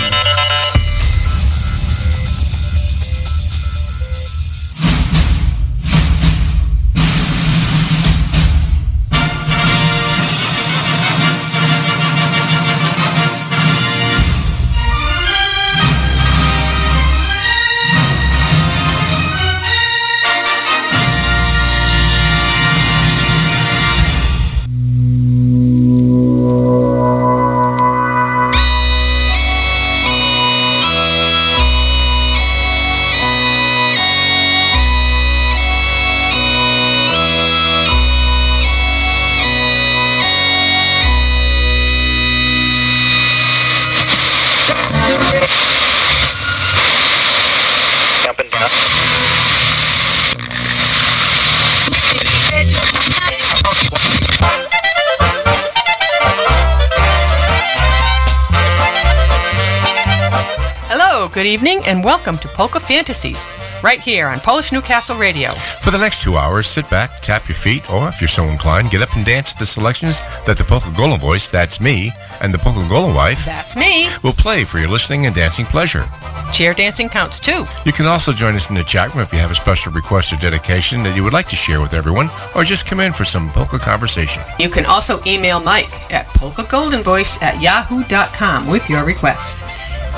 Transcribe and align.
And 61.85 62.05
welcome 62.05 62.39
to 62.39 62.49
Polka 62.49 62.79
Fantasies, 62.79 63.49
right 63.83 63.99
here 63.99 64.29
on 64.29 64.39
Polish 64.39 64.71
Newcastle 64.71 65.17
Radio. 65.17 65.51
For 65.81 65.91
the 65.91 65.99
next 65.99 66.23
two 66.23 66.37
hours, 66.37 66.69
sit 66.69 66.89
back, 66.89 67.21
tap 67.23 67.49
your 67.49 67.57
feet, 67.57 67.91
or 67.91 68.09
if 68.09 68.21
you're 68.21 68.29
so 68.29 68.45
inclined, 68.45 68.91
get 68.91 69.03
up 69.03 69.15
and 69.17 69.27
dance 69.27 69.53
to 69.53 69.59
the 69.59 69.67
selections 69.67 70.21
that 70.47 70.57
the 70.57 70.65
Polka 70.65 70.93
Golden 70.97 71.19
voice, 71.19 71.51
that's 71.51 71.81
me, 71.81 72.13
and 72.41 72.55
the 72.55 72.59
Polka 72.59 72.87
Golden 72.89 73.17
wife, 73.17 73.45
that's 73.45 73.77
me, 73.77 74.09
will 74.23 74.33
play 74.33 74.63
for 74.63 74.79
your 74.79 74.89
listening 74.89 75.27
and 75.27 75.35
dancing 75.35 75.67
pleasure. 75.67 76.09
Chair 76.53 76.73
dancing 76.73 77.09
counts 77.09 77.41
too. 77.41 77.65
You 77.85 77.93
can 77.93 78.07
also 78.07 78.33
join 78.33 78.55
us 78.55 78.69
in 78.71 78.77
the 78.77 78.85
chat 78.85 79.13
room 79.15 79.25
if 79.25 79.33
you 79.33 79.39
have 79.41 79.51
a 79.51 79.55
special 79.55 79.93
request 79.93 80.33
or 80.33 80.37
dedication 80.37 81.03
that 81.03 81.17
you 81.17 81.25
would 81.25 81.33
like 81.33 81.49
to 81.49 81.57
share 81.57 81.81
with 81.81 81.95
everyone, 81.95 82.31
or 82.55 82.63
just 82.63 82.87
come 82.87 83.01
in 83.01 83.13
for 83.13 83.25
some 83.25 83.51
polka 83.51 83.79
conversation. 83.79 84.43
You 84.59 84.69
can 84.69 84.87
also 84.87 85.21
email 85.27 85.59
Mike 85.59 86.13
at 86.13 86.27
polkagoldenvoice 86.27 87.43
at 87.43 87.61
yahoo.com 87.61 88.69
with 88.69 88.89
your 88.89 89.05
request. 89.05 89.65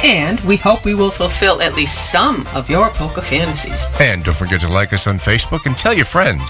And 0.04 0.38
we 0.40 0.58
hope 0.58 0.84
we 0.84 0.94
will 0.94 1.10
fulfill 1.10 1.62
at 1.62 1.74
least 1.74 2.12
some 2.12 2.46
of 2.48 2.68
your 2.68 2.90
polka 2.90 3.22
fantasies. 3.22 3.86
And 3.98 4.22
don't 4.22 4.36
forget 4.36 4.60
to 4.60 4.68
like 4.68 4.92
us 4.92 5.06
on 5.06 5.16
Facebook 5.16 5.64
and 5.64 5.78
tell 5.78 5.94
your 5.94 6.04
friends. 6.04 6.42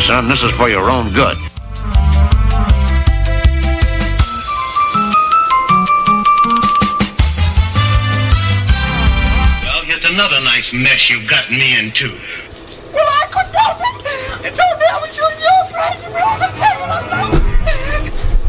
Attention, 0.00 0.06
son. 0.06 0.28
This 0.28 0.42
is 0.42 0.50
for 0.52 0.68
your 0.68 0.90
own 0.90 1.12
good. 1.12 1.36
Well, 9.62 9.82
here's 9.84 10.04
another 10.04 10.40
nice 10.42 10.72
mess 10.72 11.10
you've 11.10 11.28
gotten 11.28 11.58
me 11.58 11.78
into. 11.78 12.08
Well, 12.92 13.06
I 13.06 13.26
couldn't 13.30 13.54
help 13.54 13.80
it. 13.80 13.94
They 14.42 14.50
told 14.50 14.78
me 14.78 14.86
I 14.86 15.00
was 15.00 15.16
your 15.16 15.30
new 15.38 15.64
friend. 15.72 15.96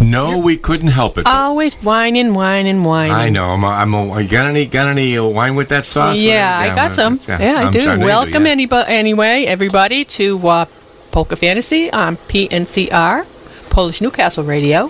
No, 0.01 0.41
we 0.43 0.57
couldn't 0.57 0.89
help 0.89 1.17
it. 1.19 1.25
Always 1.25 1.75
whining, 1.75 2.33
whining, 2.33 2.83
whining. 2.83 3.13
I 3.13 3.29
know. 3.29 3.45
I'm. 3.45 3.63
A, 3.63 3.67
I'm 3.67 3.93
a, 3.93 4.25
got 4.25 4.47
any? 4.47 4.65
Got 4.65 4.87
any 4.87 5.17
uh, 5.17 5.25
wine 5.25 5.55
with 5.55 5.69
that 5.69 5.85
sauce? 5.85 6.19
Yeah, 6.19 6.57
I 6.59 6.73
got 6.75 6.93
some. 6.93 7.17
Yeah, 7.29 7.67
I 7.67 7.71
do. 7.71 7.85
Welcome, 7.99 8.31
do, 8.31 8.39
yes. 8.39 8.51
anybody, 8.51 8.91
anyway, 8.91 9.45
everybody, 9.45 10.03
to 10.05 10.47
uh, 10.47 10.65
Polka 11.11 11.35
Fantasy 11.35 11.91
on 11.91 12.17
PNCR, 12.17 13.25
Polish 13.69 14.01
Newcastle 14.01 14.43
Radio. 14.43 14.89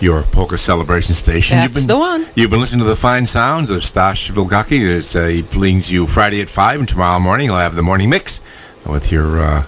Your 0.00 0.22
polka 0.24 0.58
celebration 0.58 1.14
station. 1.14 1.58
That's 1.58 1.68
you've 1.78 1.86
been, 1.86 1.96
the 1.96 1.98
one. 1.98 2.26
You've 2.34 2.50
been 2.50 2.58
listening 2.58 2.84
to 2.84 2.90
the 2.90 2.96
fine 2.96 3.24
sounds 3.24 3.70
of 3.70 3.84
Stash 3.84 4.30
Vilgaki. 4.30 5.14
Uh, 5.14 5.28
he 5.28 5.42
brings 5.42 5.92
you 5.92 6.06
Friday 6.06 6.40
at 6.40 6.48
5, 6.48 6.80
and 6.80 6.88
tomorrow 6.88 7.20
morning 7.20 7.48
he'll 7.48 7.58
have 7.58 7.76
the 7.76 7.84
morning 7.84 8.10
mix 8.10 8.42
with 8.84 9.12
your, 9.12 9.40
uh, 9.40 9.66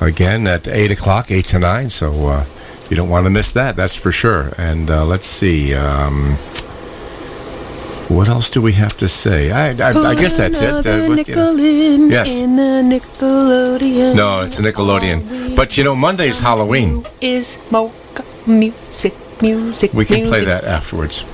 again, 0.00 0.46
at 0.46 0.68
8 0.68 0.90
o'clock, 0.90 1.30
8 1.30 1.44
to 1.46 1.58
9. 1.58 1.88
So 1.88 2.12
uh, 2.28 2.44
you 2.90 2.96
don't 2.96 3.08
want 3.08 3.24
to 3.24 3.30
miss 3.30 3.52
that, 3.54 3.74
that's 3.74 3.96
for 3.96 4.12
sure. 4.12 4.52
And 4.58 4.90
uh, 4.90 5.06
let's 5.06 5.26
see. 5.26 5.74
Um, 5.74 6.36
what 8.10 8.28
else 8.28 8.50
do 8.50 8.60
we 8.60 8.72
have 8.72 8.96
to 8.96 9.08
say? 9.08 9.52
I, 9.52 9.68
I, 9.68 9.92
I 9.92 10.14
guess 10.14 10.36
that's 10.36 10.60
it. 10.60 10.68
Uh, 10.68 11.08
what, 11.08 11.28
you 11.28 11.36
know. 11.36 11.54
Yes. 12.08 12.42
No, 12.42 14.40
it's 14.42 14.58
a 14.58 14.62
Nickelodeon. 14.62 15.54
But 15.54 15.78
you 15.78 15.84
know, 15.84 15.94
Monday 15.94 16.28
is 16.28 16.40
Halloween. 16.40 17.06
Is 17.20 17.56
mocha 17.70 18.24
music, 18.46 19.14
music. 19.40 19.94
We 19.94 20.04
can 20.04 20.22
music. 20.22 20.30
play 20.30 20.44
that 20.44 20.64
afterwards. 20.64 21.24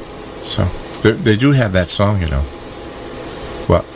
So 0.44 0.66
they, 1.02 1.12
they 1.12 1.36
do 1.36 1.52
have 1.52 1.72
that 1.72 1.88
song, 1.88 2.20
you 2.20 2.28
know. 2.28 2.42
What? 3.68 3.86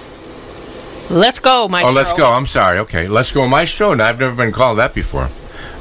Let's 1.10 1.38
go, 1.38 1.68
Maestro. 1.68 1.90
Oh, 1.90 1.94
let's 1.94 2.14
go. 2.14 2.32
I'm 2.32 2.46
sorry. 2.46 2.78
Okay, 2.78 3.08
let's 3.08 3.30
go, 3.30 3.46
Maestro. 3.46 3.92
And 3.92 4.00
I've 4.00 4.18
never 4.18 4.34
been 4.34 4.52
called 4.52 4.78
that 4.78 4.94
before. 4.94 5.28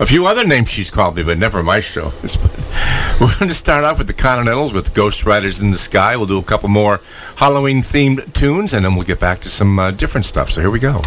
A 0.01 0.05
few 0.05 0.27
other 0.27 0.47
names 0.47 0.71
she's 0.71 0.89
called 0.89 1.17
me, 1.17 1.23
but 1.23 1.37
never 1.37 1.61
my 1.61 1.75
Maestro. 1.75 2.05
We're 3.19 3.37
going 3.37 3.49
to 3.49 3.53
start 3.53 3.83
off 3.83 3.97
with 3.97 4.07
the 4.07 4.13
Continentals 4.13 4.71
with 4.71 4.93
Ghost 4.93 5.25
Riders 5.25 5.61
in 5.61 5.71
the 5.71 5.77
Sky. 5.77 6.15
We'll 6.15 6.25
do 6.25 6.39
a 6.39 6.43
couple 6.43 6.69
more 6.69 7.01
Halloween 7.35 7.79
themed 7.79 8.33
tunes, 8.33 8.73
and 8.73 8.85
then 8.85 8.95
we'll 8.95 9.03
get 9.03 9.19
back 9.19 9.41
to 9.41 9.49
some 9.49 9.77
uh, 9.77 9.91
different 9.91 10.25
stuff. 10.25 10.49
So 10.51 10.61
here 10.61 10.71
we 10.71 10.79
go. 10.79 11.01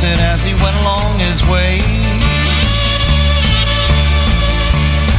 As 0.00 0.44
he 0.44 0.54
went 0.62 0.76
along 0.76 1.18
his 1.18 1.44
way. 1.46 2.17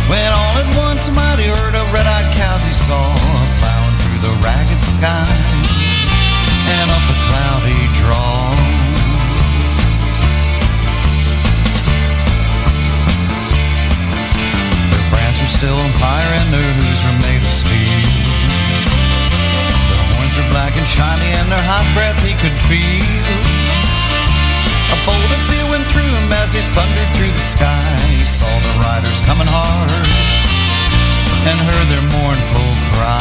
When 0.09 0.31
all 0.34 0.56
at 0.58 0.70
once 0.74 1.06
mighty 1.14 1.46
herd 1.46 1.75
of 1.78 1.86
red-eyed 1.94 2.34
cows 2.34 2.66
he 2.66 2.74
saw 2.74 2.97
plowing 3.62 3.97
through 4.02 4.18
the 4.25 4.34
ragged 4.42 4.81
sky 4.81 5.30
and 6.81 6.88
up 6.90 7.06
a 7.14 7.18
cloudy 7.30 7.86
draw. 7.94 8.50
Their 14.90 15.06
brands 15.14 15.38
were 15.46 15.53
still 15.53 15.78
on 15.78 15.91
fire 16.02 16.32
and 16.41 16.58
their 16.58 16.70
hooves 16.82 17.02
were 17.05 17.20
made 17.29 17.46
of 17.46 17.53
steel. 17.53 18.02
Their 19.94 20.03
horns 20.09 20.34
were 20.41 20.50
black 20.50 20.73
and 20.73 20.90
shiny 20.90 21.29
and 21.38 21.53
their 21.53 21.66
hot 21.70 21.85
breath 21.94 22.17
he 22.26 22.34
could 22.34 22.58
feel. 22.66 23.68
Through 25.91 26.06
him 26.06 26.32
as 26.41 26.53
he 26.53 26.62
thundered 26.74 27.09
through 27.16 27.32
the 27.32 27.40
sky. 27.40 27.82
He 28.08 28.20
saw 28.26 28.50
the 28.50 28.74
riders 28.86 29.20
coming 29.22 29.47
hard 29.50 29.90
and 31.50 31.58
heard 31.58 31.88
their 31.90 32.06
mournful 32.14 32.72
cry. 32.94 33.20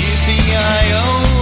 Yippee-yi-yo, 0.00 1.35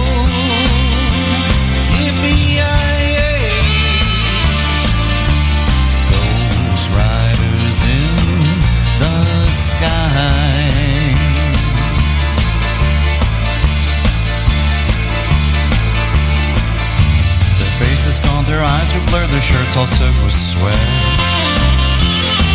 Their 18.55 18.63
eyes 18.63 18.87
would 18.95 19.03
blurred, 19.11 19.27
their 19.27 19.43
shirts 19.43 19.75
all 19.75 19.83
soaked 19.83 20.15
with 20.23 20.31
sweat. 20.31 20.87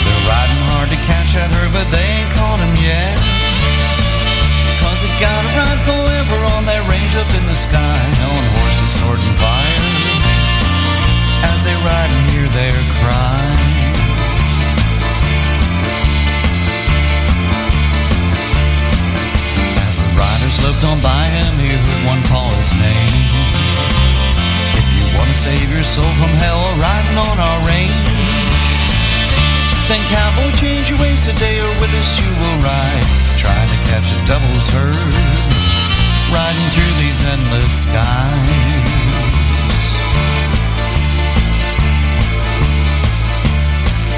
They're 0.01 0.25
riding 0.33 0.63
hard 0.73 0.89
to 0.89 0.97
catch 1.05 1.37
at 1.37 1.53
her, 1.61 1.69
but 1.77 1.85
they 1.93 2.01
ain't 2.01 2.33
caught 2.41 2.57
him 2.57 2.73
yet. 2.81 3.21
Cause 4.81 5.05
they 5.05 5.13
gotta 5.21 5.45
ride 5.53 5.81
forever 5.85 6.41
on 6.57 6.65
that 6.65 6.81
range 6.89 7.13
up 7.21 7.29
in 7.37 7.45
the 7.45 7.53
sky, 7.53 8.01
on 8.33 8.45
horses 8.57 8.97
snorting 8.97 9.37
fire. 9.37 9.85
As 11.53 11.69
they 11.69 11.77
ride 11.85 12.09
and 12.09 12.25
hear 12.33 12.49
their 12.49 12.81
cry. 13.05 13.37
As 19.85 20.01
the 20.01 20.09
riders 20.17 20.57
loped 20.65 20.81
on 20.89 20.97
by 21.05 21.29
him, 21.29 21.61
he 21.61 21.69
heard 21.69 22.09
one 22.09 22.25
call 22.25 22.49
his 22.57 22.73
name. 22.73 23.50
Wanna 25.21 25.37
save 25.37 25.69
your 25.69 25.85
soul 25.85 26.09
from 26.17 26.33
hell, 26.41 26.65
riding 26.81 27.19
on 27.21 27.37
our 27.37 27.59
range. 27.69 27.93
Then 29.87 30.01
cowboy, 30.09 30.51
change 30.57 30.89
your 30.89 30.99
ways 30.99 31.27
today, 31.29 31.61
or 31.61 31.73
with 31.77 31.93
us 31.93 32.25
you 32.25 32.33
will 32.41 32.59
ride. 32.65 33.05
Trying 33.37 33.69
to 33.69 33.79
catch 33.93 34.09
a 34.17 34.21
devil's 34.25 34.69
herd, 34.73 34.97
riding 36.33 36.69
through 36.73 36.95
these 37.05 37.21
endless 37.29 37.85
skies. 37.85 39.11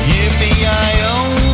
Yippee-yi-yo, 0.06 1.51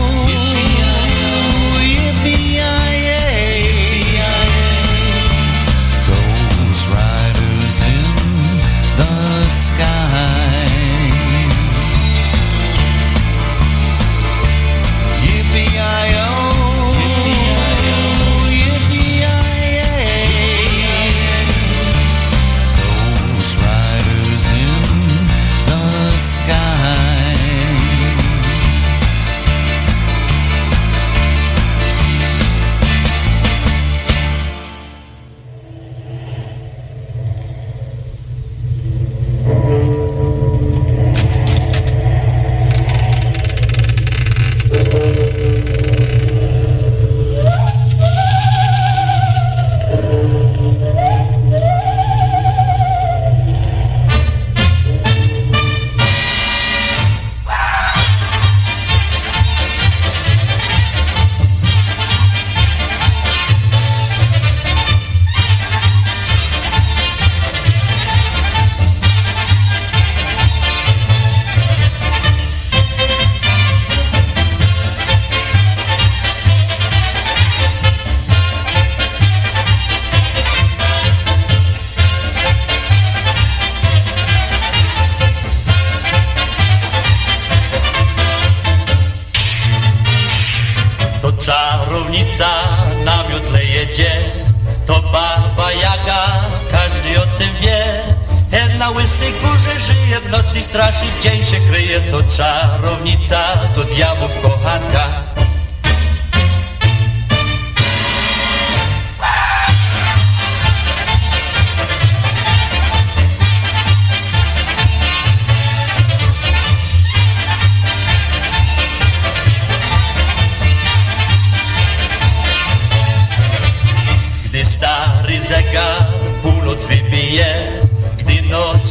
na 98.89 98.95
łysej 98.95 99.33
górze 99.33 99.81
żyje, 99.81 100.21
w 100.21 100.31
nocy 100.31 100.63
straszy, 100.63 101.05
dzień 101.23 101.45
się 101.45 101.57
kryje. 101.71 102.01
To 102.01 102.23
czarownica, 102.23 103.39
to 103.75 103.85
diabłów 103.85 104.43
kochanka. 104.43 105.48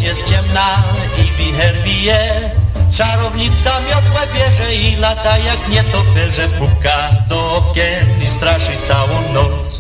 Jest 0.07 0.25
ciemna 0.25 0.83
i 1.17 1.23
wicher 1.37 1.75
bije. 1.83 2.51
Czarownica 2.91 3.79
miotłę 3.79 4.27
bierze 4.33 4.75
i 4.75 4.95
lata 4.95 5.37
jak 5.37 5.69
nietoperze 5.69 6.47
Puka 6.49 7.09
do 7.29 7.55
okien 7.55 8.21
i 8.25 8.29
straszy 8.29 8.71
całą 8.87 9.33
noc 9.33 9.76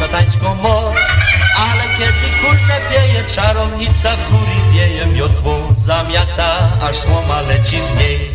szatańską 0.00 0.54
moc. 0.54 0.96
Ale 1.70 1.82
kiedy 1.98 2.28
kul 2.40 2.56
zapieje 2.68 3.24
czarownica 3.24 4.16
w 4.16 4.30
góry 4.30 4.72
wieje 4.72 5.06
Miotłą 5.06 5.74
zamiata, 5.76 6.68
aż 6.82 6.96
słoma 6.96 7.40
leci 7.40 7.80
z 7.80 7.94
niej 7.94 8.30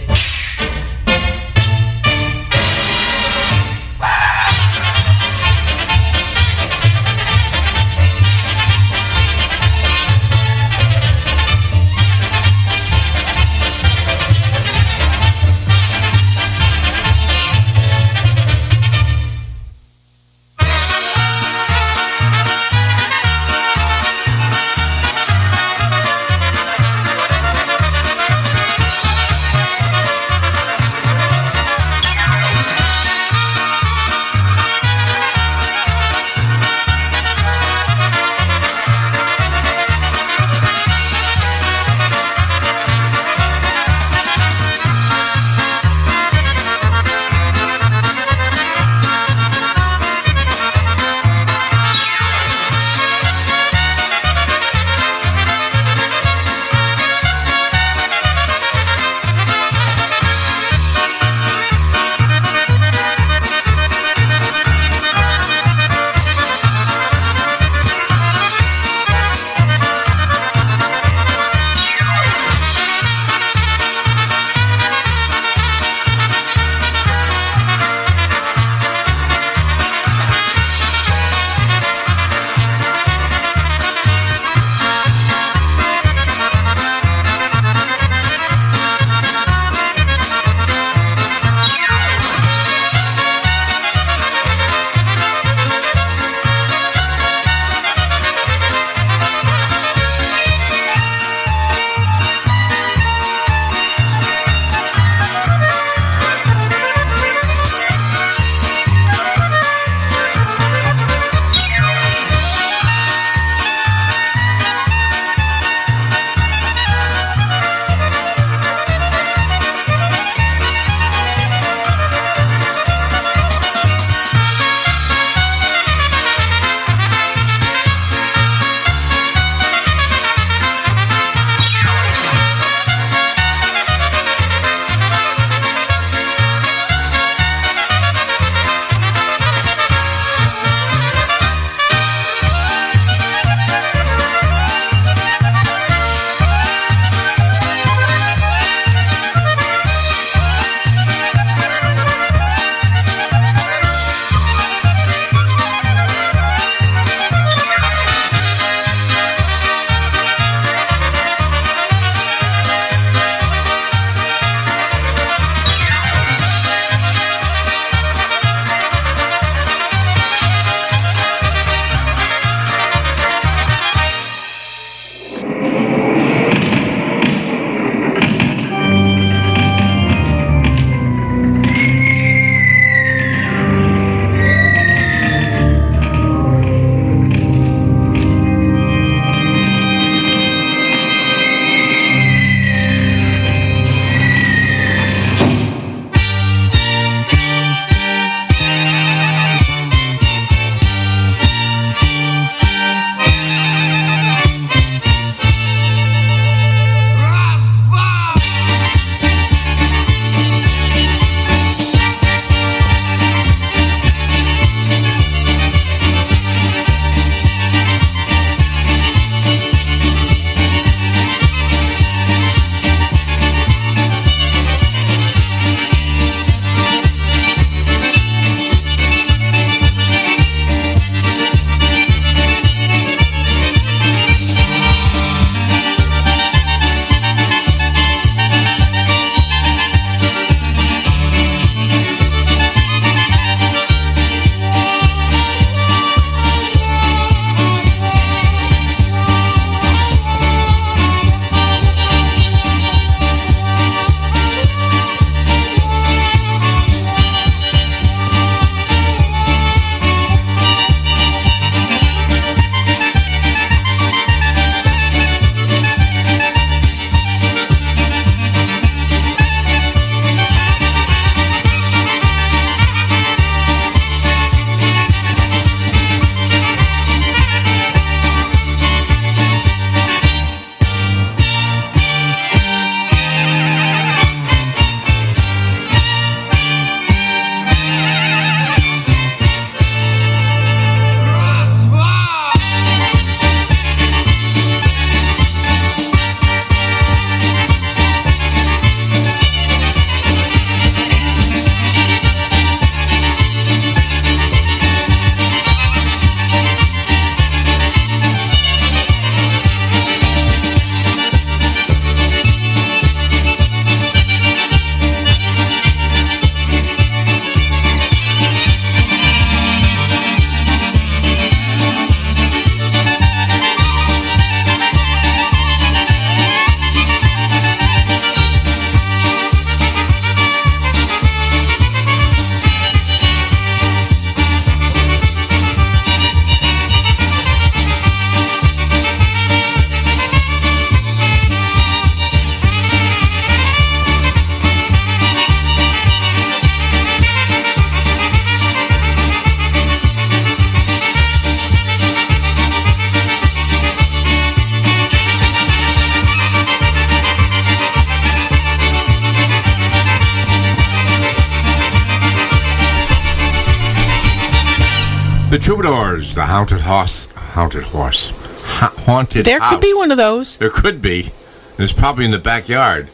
Troubadours, 365.76 366.36
the 366.36 366.46
haunted 366.46 366.80
horse, 366.80 367.30
haunted 367.34 367.84
horse, 367.88 368.30
ha- 368.64 368.94
haunted. 369.00 369.46
House. 369.46 369.60
There 369.60 369.70
could 369.70 369.82
be 369.82 369.94
one 369.94 370.10
of 370.10 370.16
those. 370.16 370.58
There 370.58 370.70
could 370.70 371.02
be. 371.02 371.24
And 371.24 371.80
it's 371.80 371.92
probably 371.92 372.24
in 372.24 372.32
the 372.32 372.40
backyard. 372.40 373.10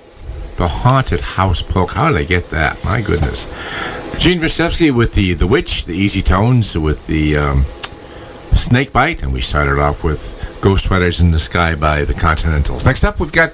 The 0.58 0.68
haunted 0.68 1.22
house 1.22 1.63
poke. 1.63 1.94
How 1.94 2.10
did 2.10 2.18
I 2.18 2.24
get 2.24 2.51
that? 2.51 2.84
My 2.86 3.01
goodness. 3.01 3.48
Gene 4.20 4.38
Visevsky 4.38 4.96
with 4.96 5.15
the 5.15 5.34
the 5.34 5.48
witch, 5.48 5.86
the 5.86 5.96
easy 5.96 6.22
tones 6.22 6.77
with 6.77 7.08
the 7.08 7.36
um, 7.36 7.65
snake 8.53 8.94
bite, 8.94 9.24
and 9.24 9.34
we 9.34 9.41
started 9.41 9.80
off 9.80 10.03
with 10.03 10.60
Ghost 10.62 10.91
Riders 10.91 11.20
in 11.20 11.32
the 11.32 11.39
Sky 11.39 11.74
by 11.74 12.06
the 12.06 12.13
Continentals. 12.13 12.86
Next 12.86 13.03
up, 13.03 13.20
we've 13.20 13.32
got 13.32 13.53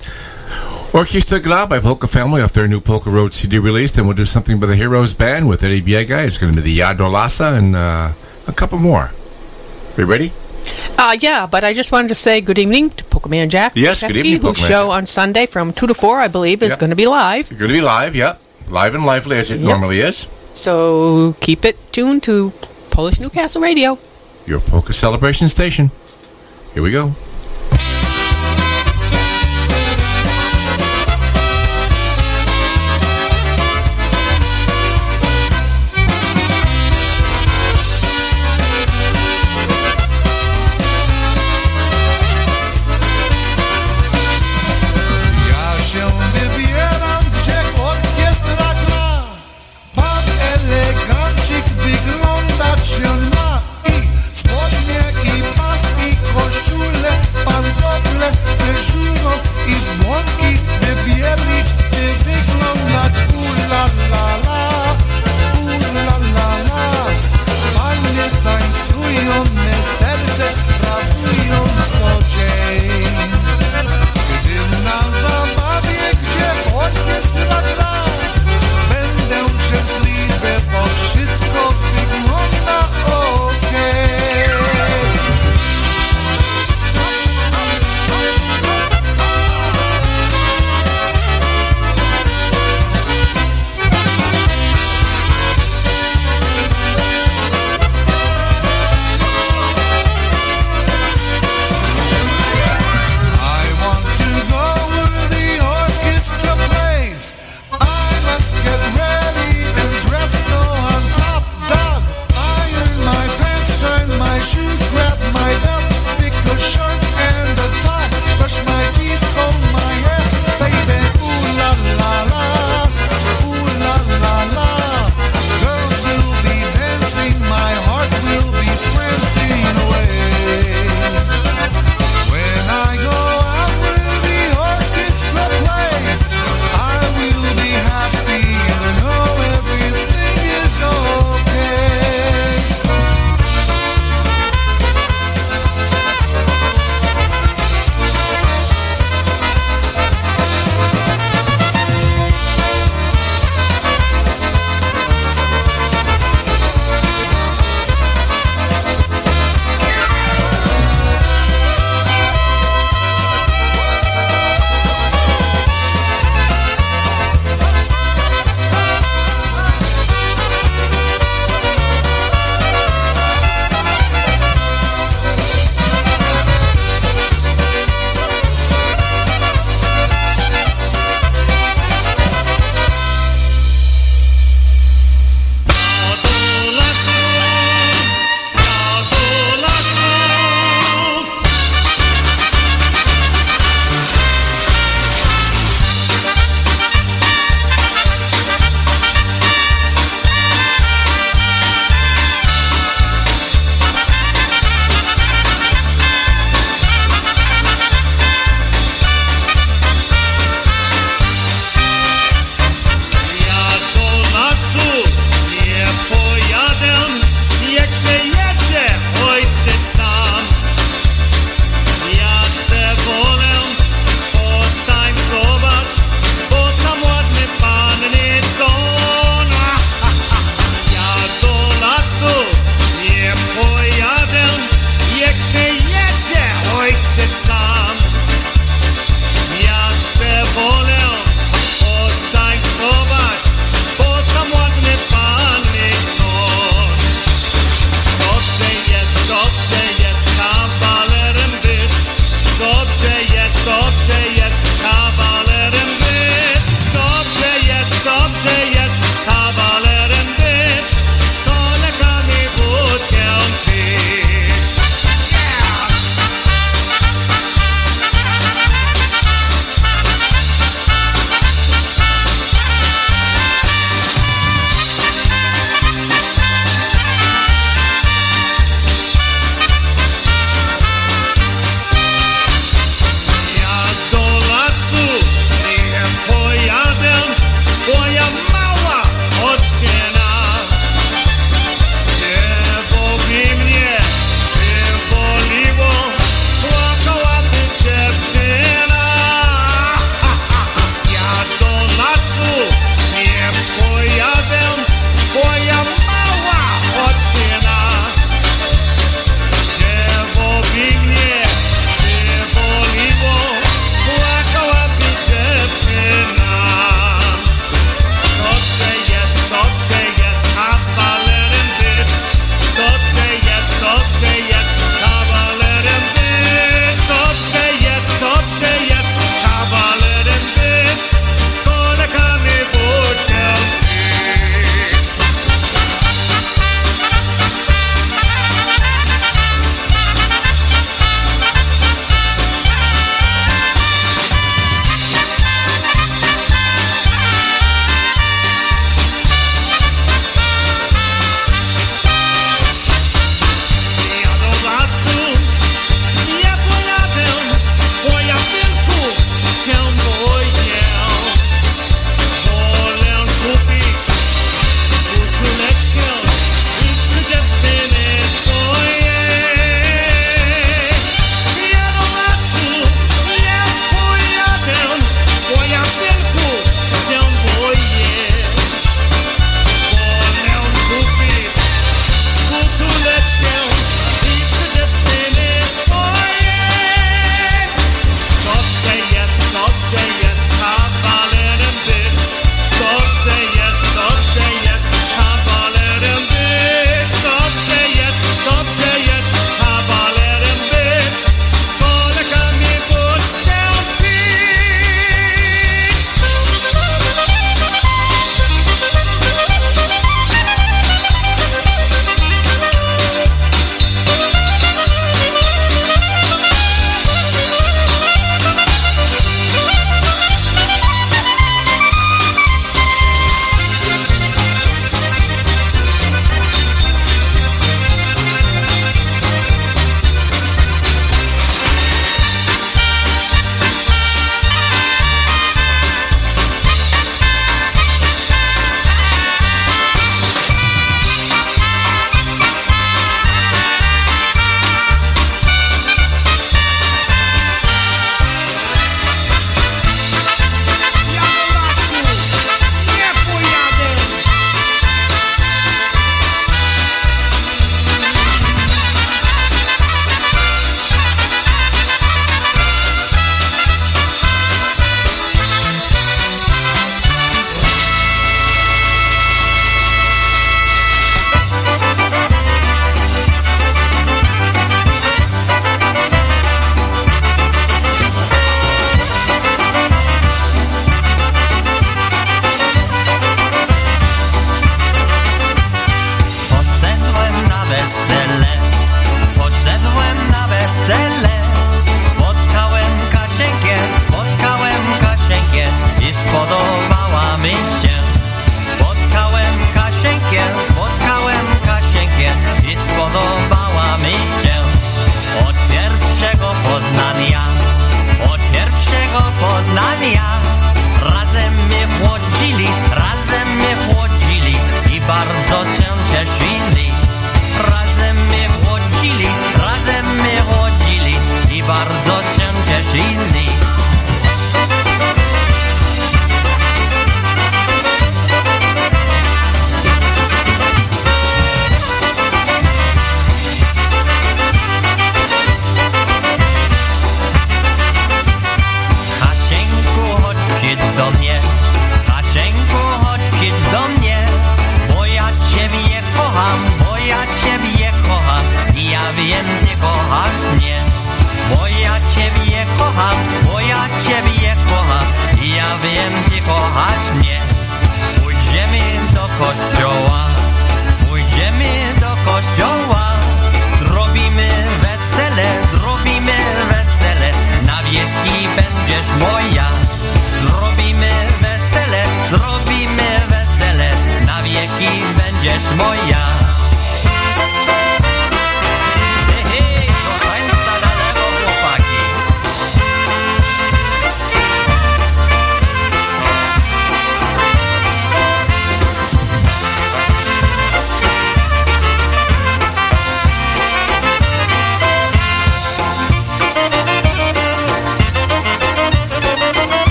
Orchestra 0.94 1.40
Gla 1.40 1.66
by 1.66 1.80
Polka 1.80 2.10
Family 2.10 2.42
off 2.42 2.52
their 2.52 2.68
new 2.68 2.82
Polka 2.82 3.10
Road 3.10 3.34
CD 3.34 3.58
release. 3.58 3.98
and 3.98 4.06
we'll 4.06 4.18
do 4.18 4.26
something 4.26 4.60
by 4.60 4.68
the 4.68 4.76
Heroes 4.76 5.14
Band 5.14 5.48
with 5.48 5.64
Eddie 5.64 5.82
Biega. 5.82 6.28
It's 6.28 6.38
going 6.38 6.54
to 6.54 6.62
be 6.62 6.74
the 6.74 6.80
Yadolasa 6.82 7.58
and 7.58 7.74
uh, 7.74 8.12
a 8.48 8.54
couple 8.54 8.80
more. 8.80 9.12
Are 9.98 10.02
you 10.02 10.06
ready? 10.06 10.32
Uh, 10.98 11.16
yeah, 11.20 11.46
but 11.46 11.64
I 11.64 11.74
just 11.74 11.92
wanted 11.92 12.08
to 12.10 12.16
say 12.16 12.42
good 12.42 12.58
evening 12.58 12.90
to 12.92 13.04
Pokemon 13.06 13.50
Jack. 13.50 13.74
Yes, 13.76 14.02
good 14.02 14.08
Pesky, 14.16 14.20
evening, 14.30 14.42
Whose 14.42 14.58
Pokemon 14.60 14.68
show 14.68 14.88
Jack. 14.88 14.98
on 14.98 15.06
Sunday 15.06 15.46
from 15.46 15.72
2 15.74 15.88
to 15.88 15.94
4, 15.94 16.20
I 16.20 16.28
believe, 16.28 16.64
is 16.64 16.72
Yep. 16.74 16.80
going 16.80 16.90
to 16.90 16.96
be 16.96 17.08
live. 17.08 17.50
You're 17.52 17.60
going 17.60 17.70
to 17.72 17.78
be 17.78 17.82
live, 17.82 18.16
yep. 18.16 18.40
Live 18.70 18.96
and 18.96 19.06
lively 19.06 19.38
as 19.38 19.52
it 19.52 19.60
Yep. 19.60 19.64
normally 19.70 20.00
is. 20.00 20.28
So 20.56 21.36
keep 21.40 21.64
it 21.66 21.78
tuned 21.94 22.24
to 22.24 22.52
Polish 22.90 23.20
Newcastle 23.20 23.62
Radio. 23.62 23.98
Your 24.46 24.60
Polka 24.60 24.92
Celebration 24.94 25.50
Station. 25.50 25.92
Here 26.74 26.82
we 26.84 26.92
go. 26.92 27.14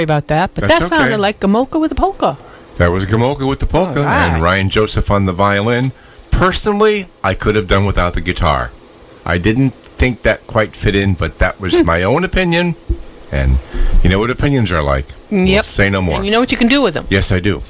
Sorry 0.00 0.04
about 0.04 0.28
that, 0.28 0.54
but 0.54 0.64
That's 0.66 0.88
that 0.88 0.88
sounded 0.88 1.12
okay. 1.12 1.16
like 1.20 1.40
Gamoka 1.40 1.78
with 1.78 1.92
a 1.92 1.94
polka. 1.94 2.38
That 2.78 2.88
was 2.90 3.04
Gamoka 3.04 3.46
with 3.46 3.60
the 3.60 3.66
polka 3.66 4.00
right. 4.02 4.32
and 4.32 4.42
Ryan 4.42 4.70
Joseph 4.70 5.10
on 5.10 5.26
the 5.26 5.32
violin. 5.34 5.92
Personally, 6.30 7.04
I 7.22 7.34
could 7.34 7.54
have 7.54 7.66
done 7.66 7.84
without 7.84 8.14
the 8.14 8.22
guitar. 8.22 8.70
I 9.26 9.36
didn't 9.36 9.74
think 10.00 10.22
that 10.22 10.46
quite 10.46 10.74
fit 10.74 10.94
in, 10.94 11.12
but 11.12 11.38
that 11.40 11.56
Hmm. 11.56 11.62
was 11.64 11.84
my 11.84 12.02
own 12.02 12.24
opinion. 12.24 12.76
And 13.30 13.58
you 14.02 14.08
know 14.08 14.18
what 14.18 14.30
opinions 14.30 14.72
are 14.72 14.82
like. 14.82 15.04
We'll 15.30 15.44
Yep. 15.46 15.64
say 15.66 15.90
no 15.90 16.00
more. 16.00 16.16
And 16.16 16.24
you 16.24 16.32
know 16.32 16.40
what 16.40 16.50
you 16.50 16.56
can 16.56 16.68
do 16.68 16.80
with 16.80 16.94
them. 16.94 17.04
Yes, 17.10 17.30
I 17.30 17.40
do. 17.40 17.60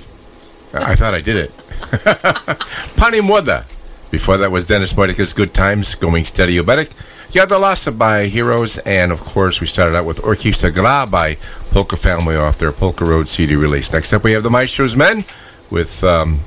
I 0.72 0.94
thought 0.94 1.14
I 1.14 1.20
did 1.20 1.34
it. 1.36 1.50
Pani 2.96 3.18
Moda. 3.20 3.64
Before 4.12 4.36
that 4.38 4.50
was 4.50 4.64
Dennis 4.64 4.96
Modica's 4.96 5.32
Good 5.32 5.52
Times, 5.54 5.94
Going 5.96 6.24
Steady 6.24 6.58
Obetic. 6.58 6.90
Yadalasa 7.32 7.96
by 7.96 8.26
Heroes. 8.26 8.78
And 8.78 9.10
of 9.12 9.20
course, 9.20 9.60
we 9.60 9.66
started 9.66 9.96
out 9.96 10.04
with 10.04 10.20
Orquesta 10.22 10.72
Gra 10.74 11.06
by 11.10 11.36
Polka 11.70 11.96
Family 11.96 12.36
off 12.36 12.58
their 12.58 12.72
Polka 12.72 13.04
Road 13.04 13.28
CD 13.28 13.56
release. 13.56 13.92
Next 13.92 14.12
up, 14.12 14.24
we 14.24 14.32
have 14.32 14.42
the 14.42 14.50
Maestro's 14.50 14.96
Men 14.96 15.24
with 15.70 16.02
um, 16.04 16.40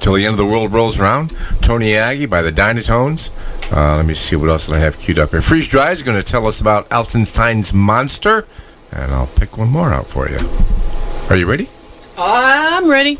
the 0.00 0.24
End 0.24 0.34
of 0.34 0.36
the 0.36 0.44
World 0.44 0.72
Rolls 0.72 1.00
Around, 1.00 1.30
Tony 1.60 1.94
Aggie 1.94 2.26
by 2.26 2.42
the 2.42 2.52
Dynatones. 2.52 3.30
Uh, 3.72 3.96
let 3.96 4.06
me 4.06 4.14
see 4.14 4.36
what 4.36 4.50
else 4.50 4.68
I 4.68 4.78
have 4.78 4.98
queued 4.98 5.18
up 5.18 5.30
here. 5.30 5.40
Freeze 5.40 5.68
Dry 5.68 5.90
is 5.90 6.02
going 6.02 6.20
to 6.20 6.22
tell 6.22 6.46
us 6.46 6.60
about 6.60 6.88
Altenstein's 6.90 7.72
Monster, 7.72 8.46
and 8.90 9.12
I'll 9.12 9.28
pick 9.28 9.56
one 9.56 9.68
more 9.68 9.92
out 9.92 10.06
for 10.06 10.28
you. 10.28 10.38
Are 11.30 11.36
you 11.36 11.46
ready? 11.48 11.68
I'm 12.18 12.90
ready. 12.90 13.18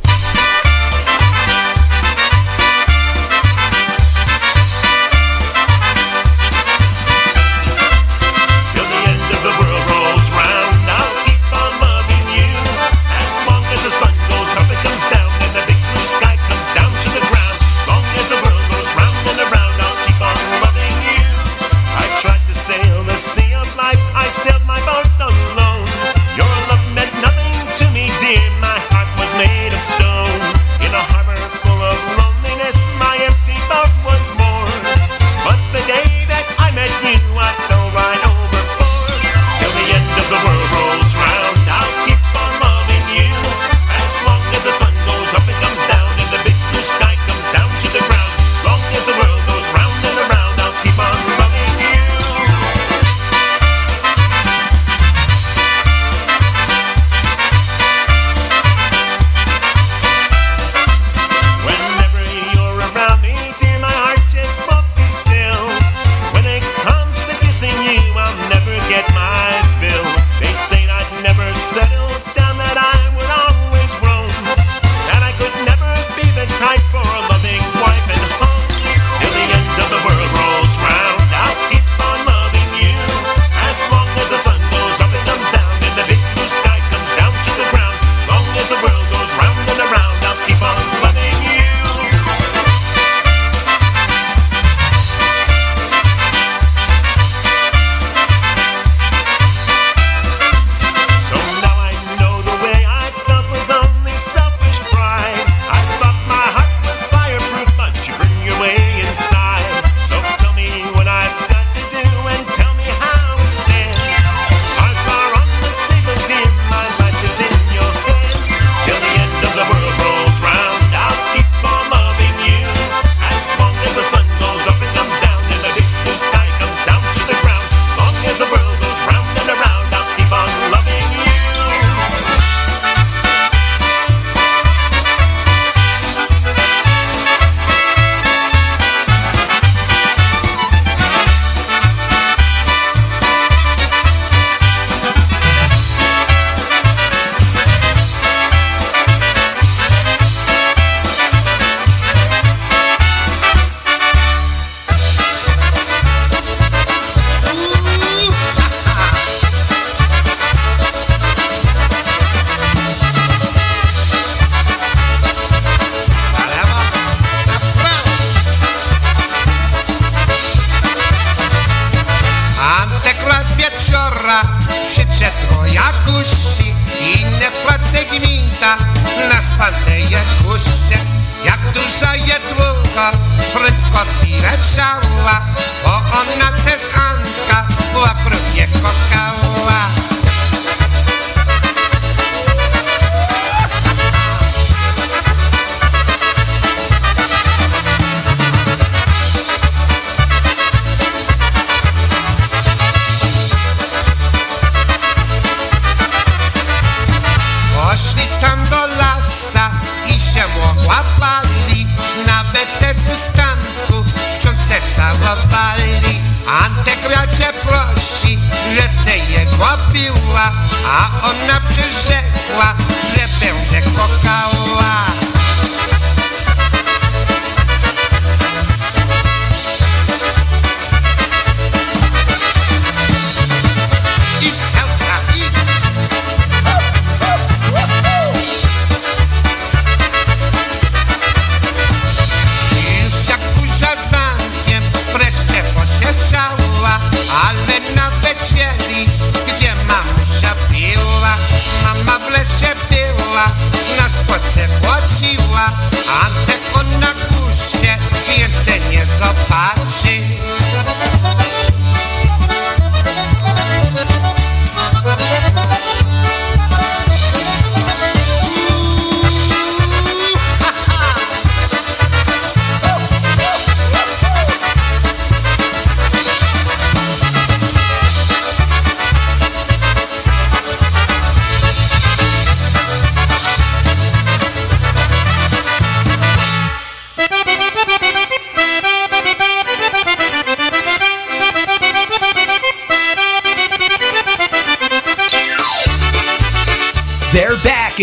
a 220.87 221.29
ona 221.29 221.61
przyrzekła, 221.61 222.75
że 223.15 223.47
będzie 223.47 223.83
kokała. 223.91 225.12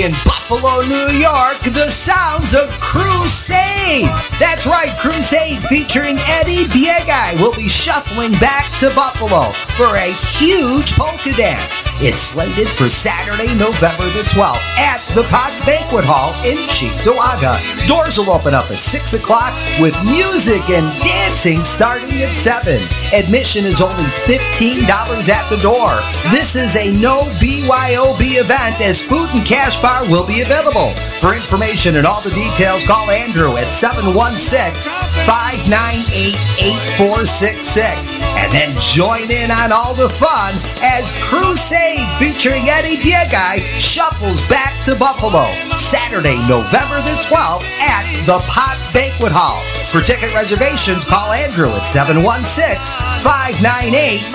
In 0.04 0.12
Buffalo, 0.24 0.82
New 0.88 1.18
York, 1.18 1.60
the 1.74 1.90
sounds 1.90 2.54
of 2.54 2.70
Crusade. 2.80 4.08
That's 4.40 4.66
right, 4.66 4.96
Crusade 5.00 5.64
featuring 5.64 6.18
Eddie 6.40 6.66
Biegai 6.70 7.42
will 7.42 7.54
be 7.54 7.68
shuffling 7.68 8.32
back 8.34 8.72
to 8.78 8.92
Buffalo 8.96 9.52
for 9.76 9.96
a 9.96 10.14
huge 10.38 10.94
polka 10.94 11.32
dance. 11.34 11.89
It's 12.02 12.22
slated 12.22 12.70
for 12.70 12.88
Saturday, 12.88 13.52
November 13.60 14.08
the 14.16 14.24
12th 14.32 14.64
at 14.80 15.04
the 15.12 15.28
Potts 15.28 15.60
Banquet 15.68 16.08
Hall 16.08 16.32
in 16.48 16.56
Cheektowaga. 16.72 17.60
Doors 17.92 18.16
will 18.16 18.32
open 18.32 18.56
up 18.56 18.72
at 18.72 18.80
6 18.80 19.20
o'clock 19.20 19.52
with 19.84 19.92
music 20.08 20.64
and 20.72 20.88
dancing 21.04 21.60
starting 21.68 22.24
at 22.24 22.32
7. 22.32 22.80
Admission 23.12 23.68
is 23.68 23.84
only 23.84 24.08
$15 24.24 24.88
at 25.28 25.44
the 25.52 25.60
door. 25.60 25.92
This 26.32 26.56
is 26.56 26.80
a 26.80 26.88
no 26.96 27.28
BYOB 27.44 28.24
event 28.40 28.80
as 28.80 29.04
food 29.04 29.28
and 29.36 29.44
cash 29.44 29.76
bar 29.84 30.08
will 30.08 30.24
be 30.24 30.40
available. 30.40 30.96
For 31.20 31.36
information 31.36 32.00
and 32.00 32.08
all 32.08 32.24
the 32.24 32.32
details, 32.32 32.88
call 32.88 33.12
Andrew 33.12 33.60
at 33.60 33.76
716 33.76 34.88
598 35.28 36.96
8466 36.96 38.19
and 38.54 38.74
join 38.82 39.30
in 39.30 39.52
on 39.52 39.72
all 39.72 39.94
the 39.94 40.10
fun 40.10 40.56
as 40.82 41.14
Crusade 41.30 42.10
featuring 42.18 42.66
Eddie 42.66 42.98
Biegai 42.98 43.62
shuffles 43.78 44.42
back 44.50 44.74
to 44.86 44.96
Buffalo 44.96 45.46
Saturday, 45.78 46.38
November 46.48 46.98
the 47.06 47.18
12th 47.30 47.64
at 47.78 48.06
the 48.26 48.42
Potts 48.50 48.92
Banquet 48.92 49.32
Hall. 49.32 49.62
For 49.92 50.02
ticket 50.02 50.34
reservations, 50.34 51.06
call 51.06 51.32
Andrew 51.32 51.70
at 51.70 51.86
716 51.86 52.98
598 53.22 54.26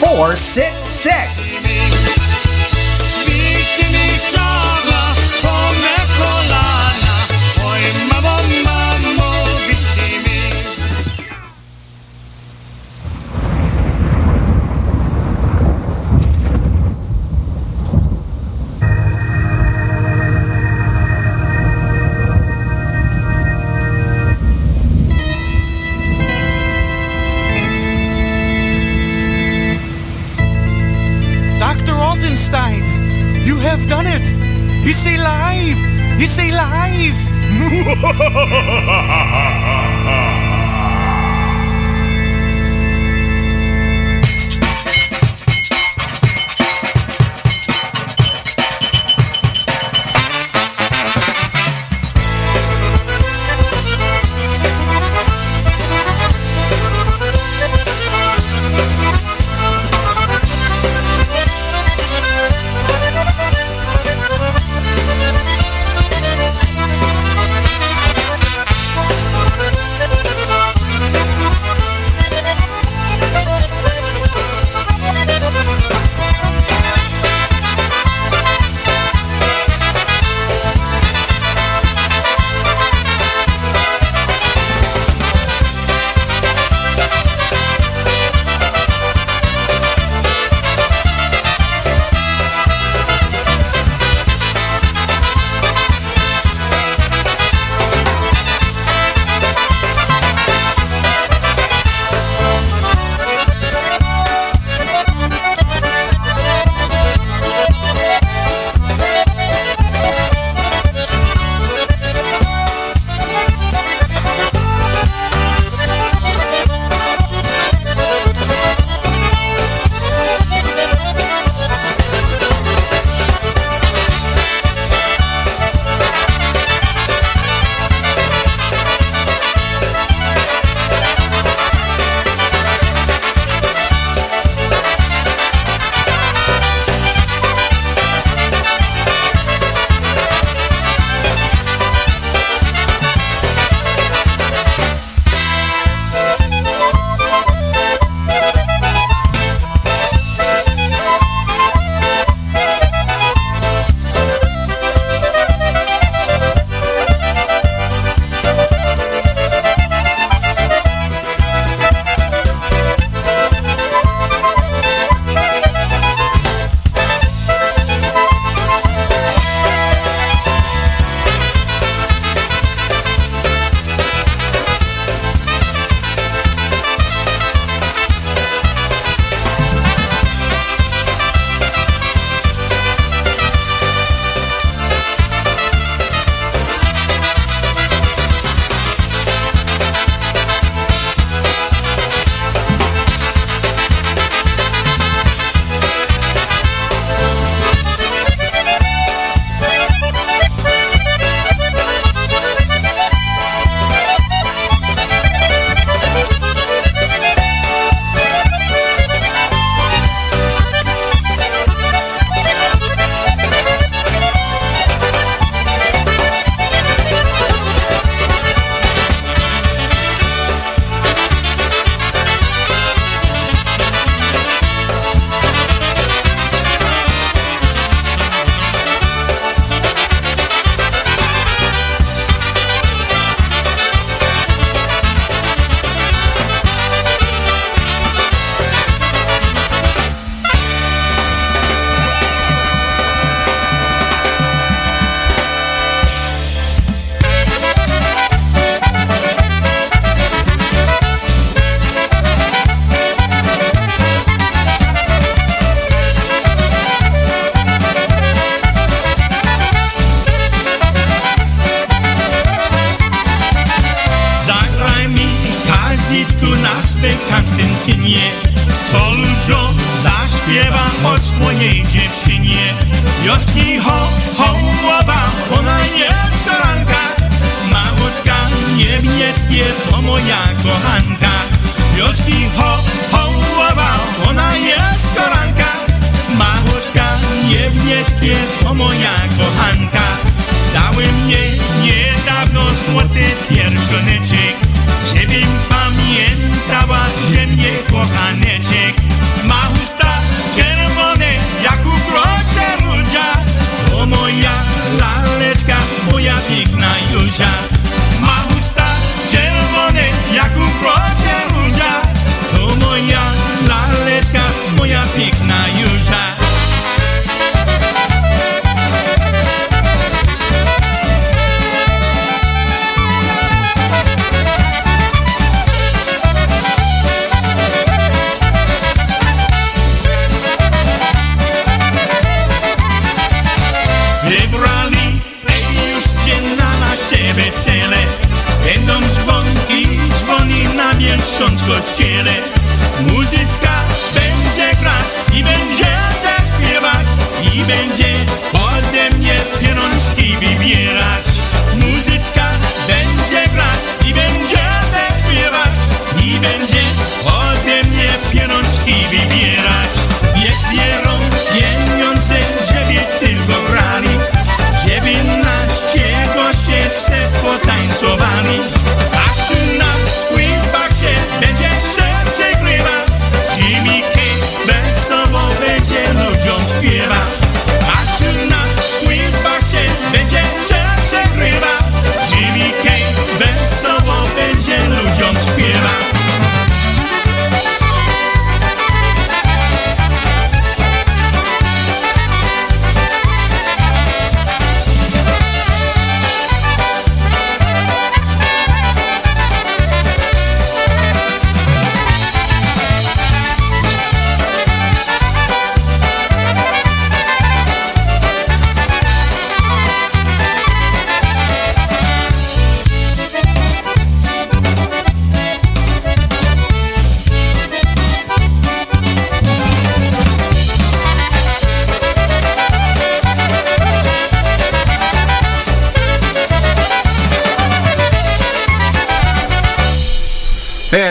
8466. 0.00 1.65
It's 36.18 36.38
alive! 36.38 37.12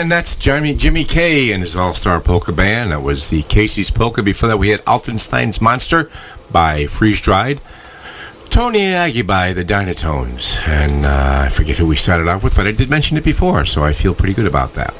And 0.06 0.12
that's 0.12 0.36
Jimmy, 0.36 0.76
Jimmy 0.76 1.02
K 1.02 1.50
and 1.50 1.64
his 1.64 1.74
All 1.74 1.92
Star 1.92 2.20
Polka 2.20 2.52
Band. 2.52 2.92
That 2.92 3.02
was 3.02 3.28
the 3.28 3.42
Casey's 3.42 3.90
Polka. 3.90 4.22
Before 4.22 4.48
that, 4.48 4.56
we 4.56 4.68
had 4.68 4.78
Altenstein's 4.84 5.60
Monster 5.60 6.08
by 6.48 6.86
Freeze 6.86 7.20
Dried. 7.20 7.60
Tony 8.48 8.82
and 8.82 8.94
Aggie 8.94 9.22
by 9.22 9.52
the 9.52 9.64
Dynatones. 9.64 10.64
And 10.64 11.04
uh, 11.04 11.46
I 11.46 11.48
forget 11.48 11.78
who 11.78 11.88
we 11.88 11.96
started 11.96 12.28
off 12.28 12.44
with, 12.44 12.54
but 12.54 12.68
I 12.68 12.70
did 12.70 12.88
mention 12.88 13.16
it 13.16 13.24
before, 13.24 13.64
so 13.64 13.82
I 13.82 13.92
feel 13.92 14.14
pretty 14.14 14.34
good 14.34 14.46
about 14.46 14.74
that. 14.74 14.94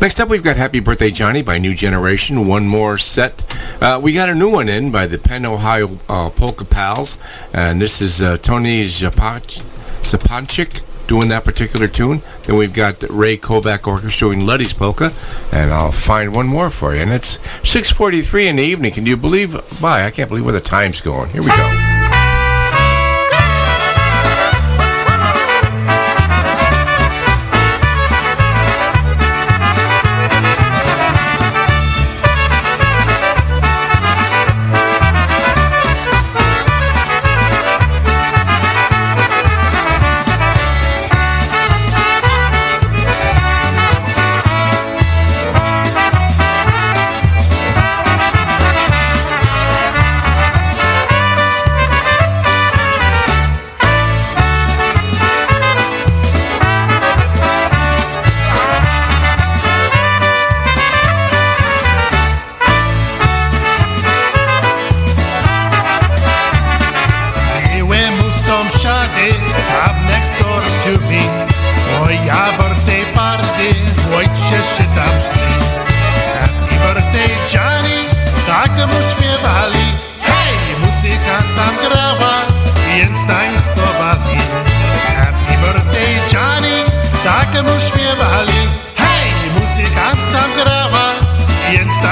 Next 0.00 0.20
up, 0.20 0.28
we've 0.28 0.44
got 0.44 0.56
Happy 0.56 0.78
Birthday 0.78 1.10
Johnny 1.10 1.42
by 1.42 1.58
New 1.58 1.74
Generation. 1.74 2.46
One 2.46 2.68
more 2.68 2.96
set. 2.96 3.42
Uh, 3.82 4.00
we 4.00 4.12
got 4.12 4.28
a 4.28 4.36
new 4.36 4.52
one 4.52 4.68
in 4.68 4.92
by 4.92 5.06
the 5.06 5.18
Penn, 5.18 5.44
Ohio 5.44 5.98
uh, 6.08 6.30
Polka 6.30 6.64
Pals. 6.64 7.18
And 7.52 7.82
this 7.82 8.00
is 8.00 8.22
uh, 8.22 8.36
Tony 8.36 8.84
Sapanchik 8.84 10.83
doing 11.14 11.28
that 11.28 11.44
particular 11.44 11.86
tune. 11.86 12.20
Then 12.42 12.56
we've 12.56 12.74
got 12.74 13.00
Ray 13.08 13.36
Kovac 13.36 13.86
Orchestra 13.86 14.28
doing 14.28 14.44
Luddy's 14.44 14.74
Polka. 14.74 15.12
And 15.52 15.72
I'll 15.72 15.92
find 15.92 16.34
one 16.34 16.48
more 16.48 16.70
for 16.70 16.92
you. 16.92 17.02
And 17.02 17.12
it's 17.12 17.38
6.43 17.62 18.46
in 18.46 18.56
the 18.56 18.64
evening. 18.64 18.92
Can 18.92 19.06
you 19.06 19.16
believe? 19.16 19.52
Bye. 19.80 20.06
I 20.06 20.10
can't 20.10 20.28
believe 20.28 20.44
where 20.44 20.52
the 20.52 20.60
time's 20.60 21.00
going. 21.00 21.30
Here 21.30 21.42
we 21.42 21.48
go. 21.48 21.83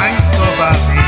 mais 0.02 0.24
só. 0.24 1.01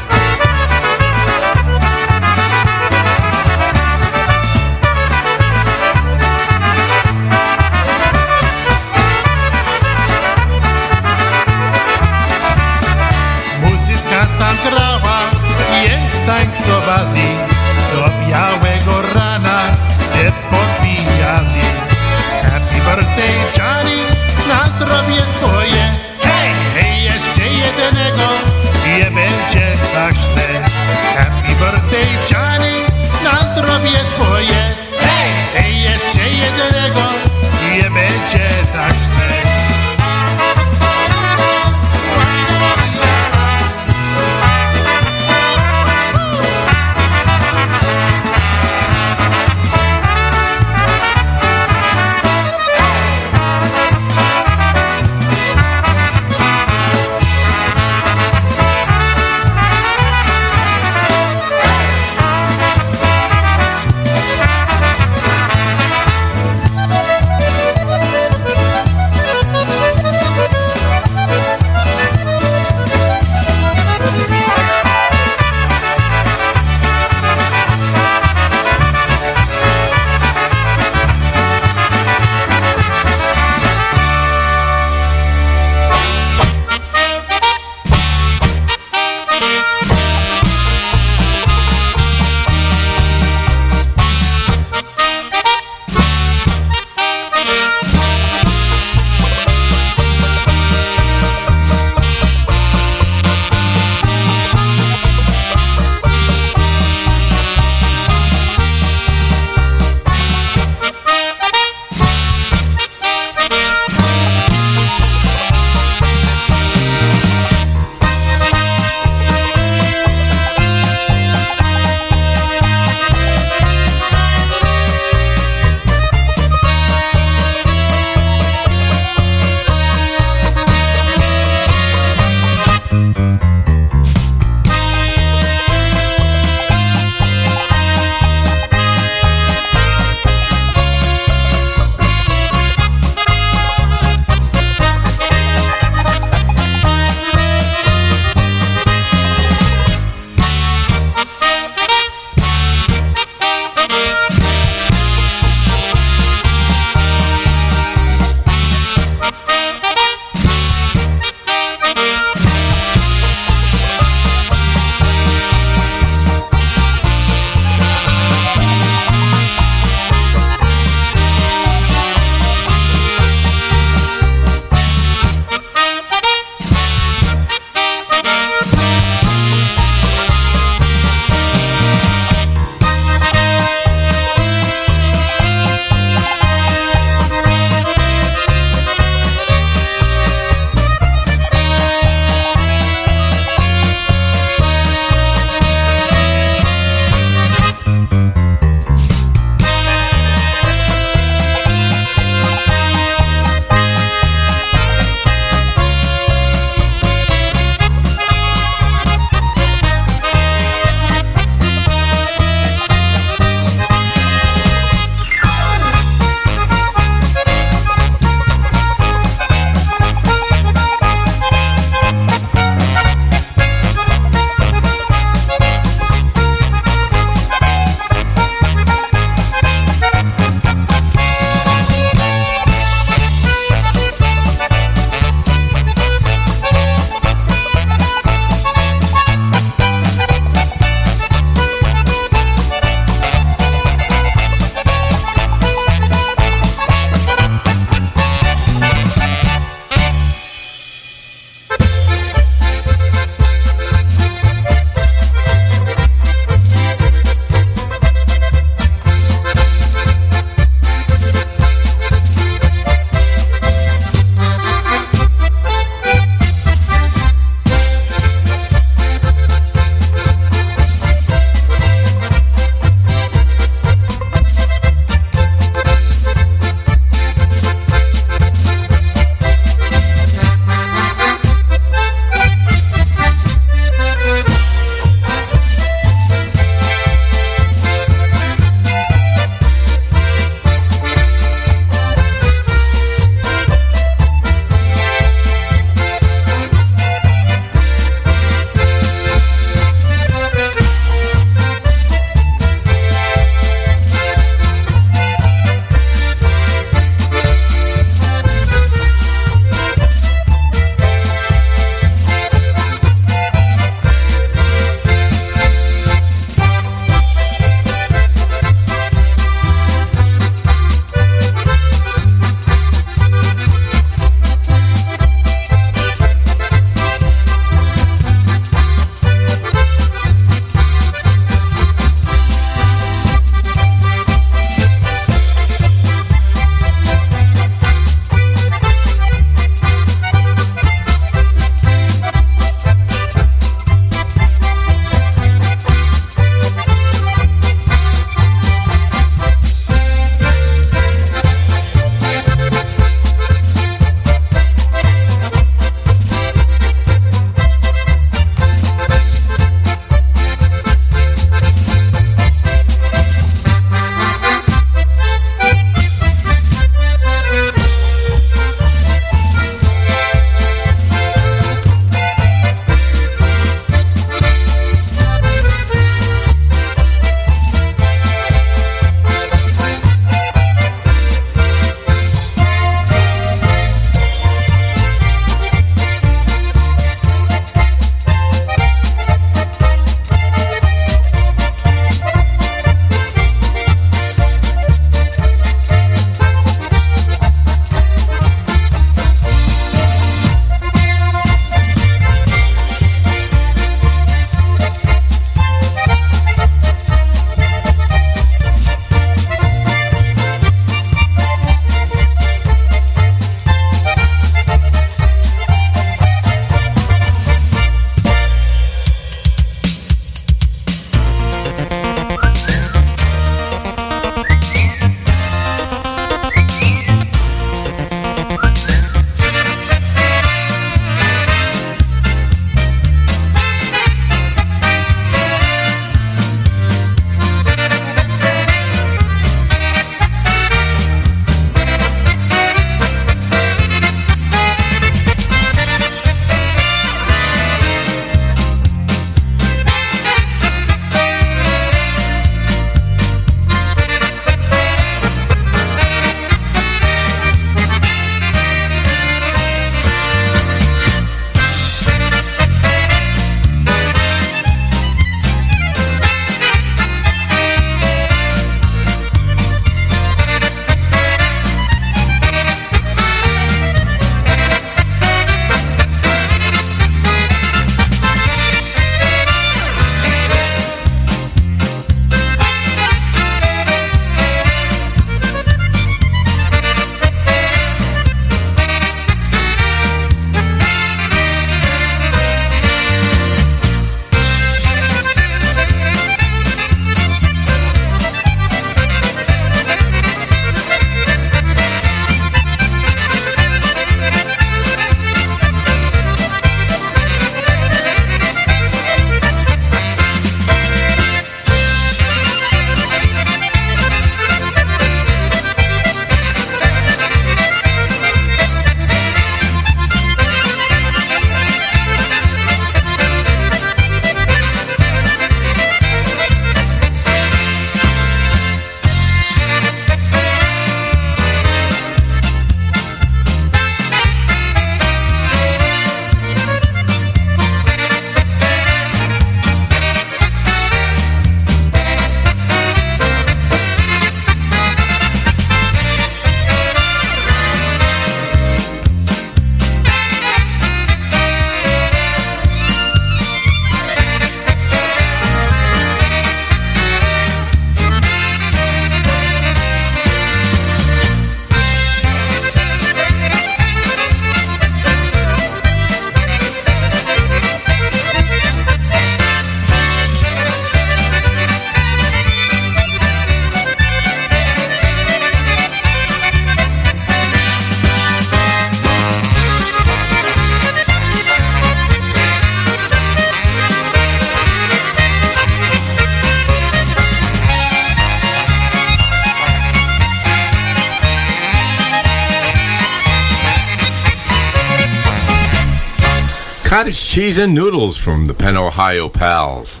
Cottage 597.10 597.28
cheese 597.28 597.58
and 597.58 597.74
noodles 597.74 598.16
from 598.22 598.46
the 598.46 598.54
Penn, 598.54 598.76
Ohio 598.76 599.28
Pals. 599.28 600.00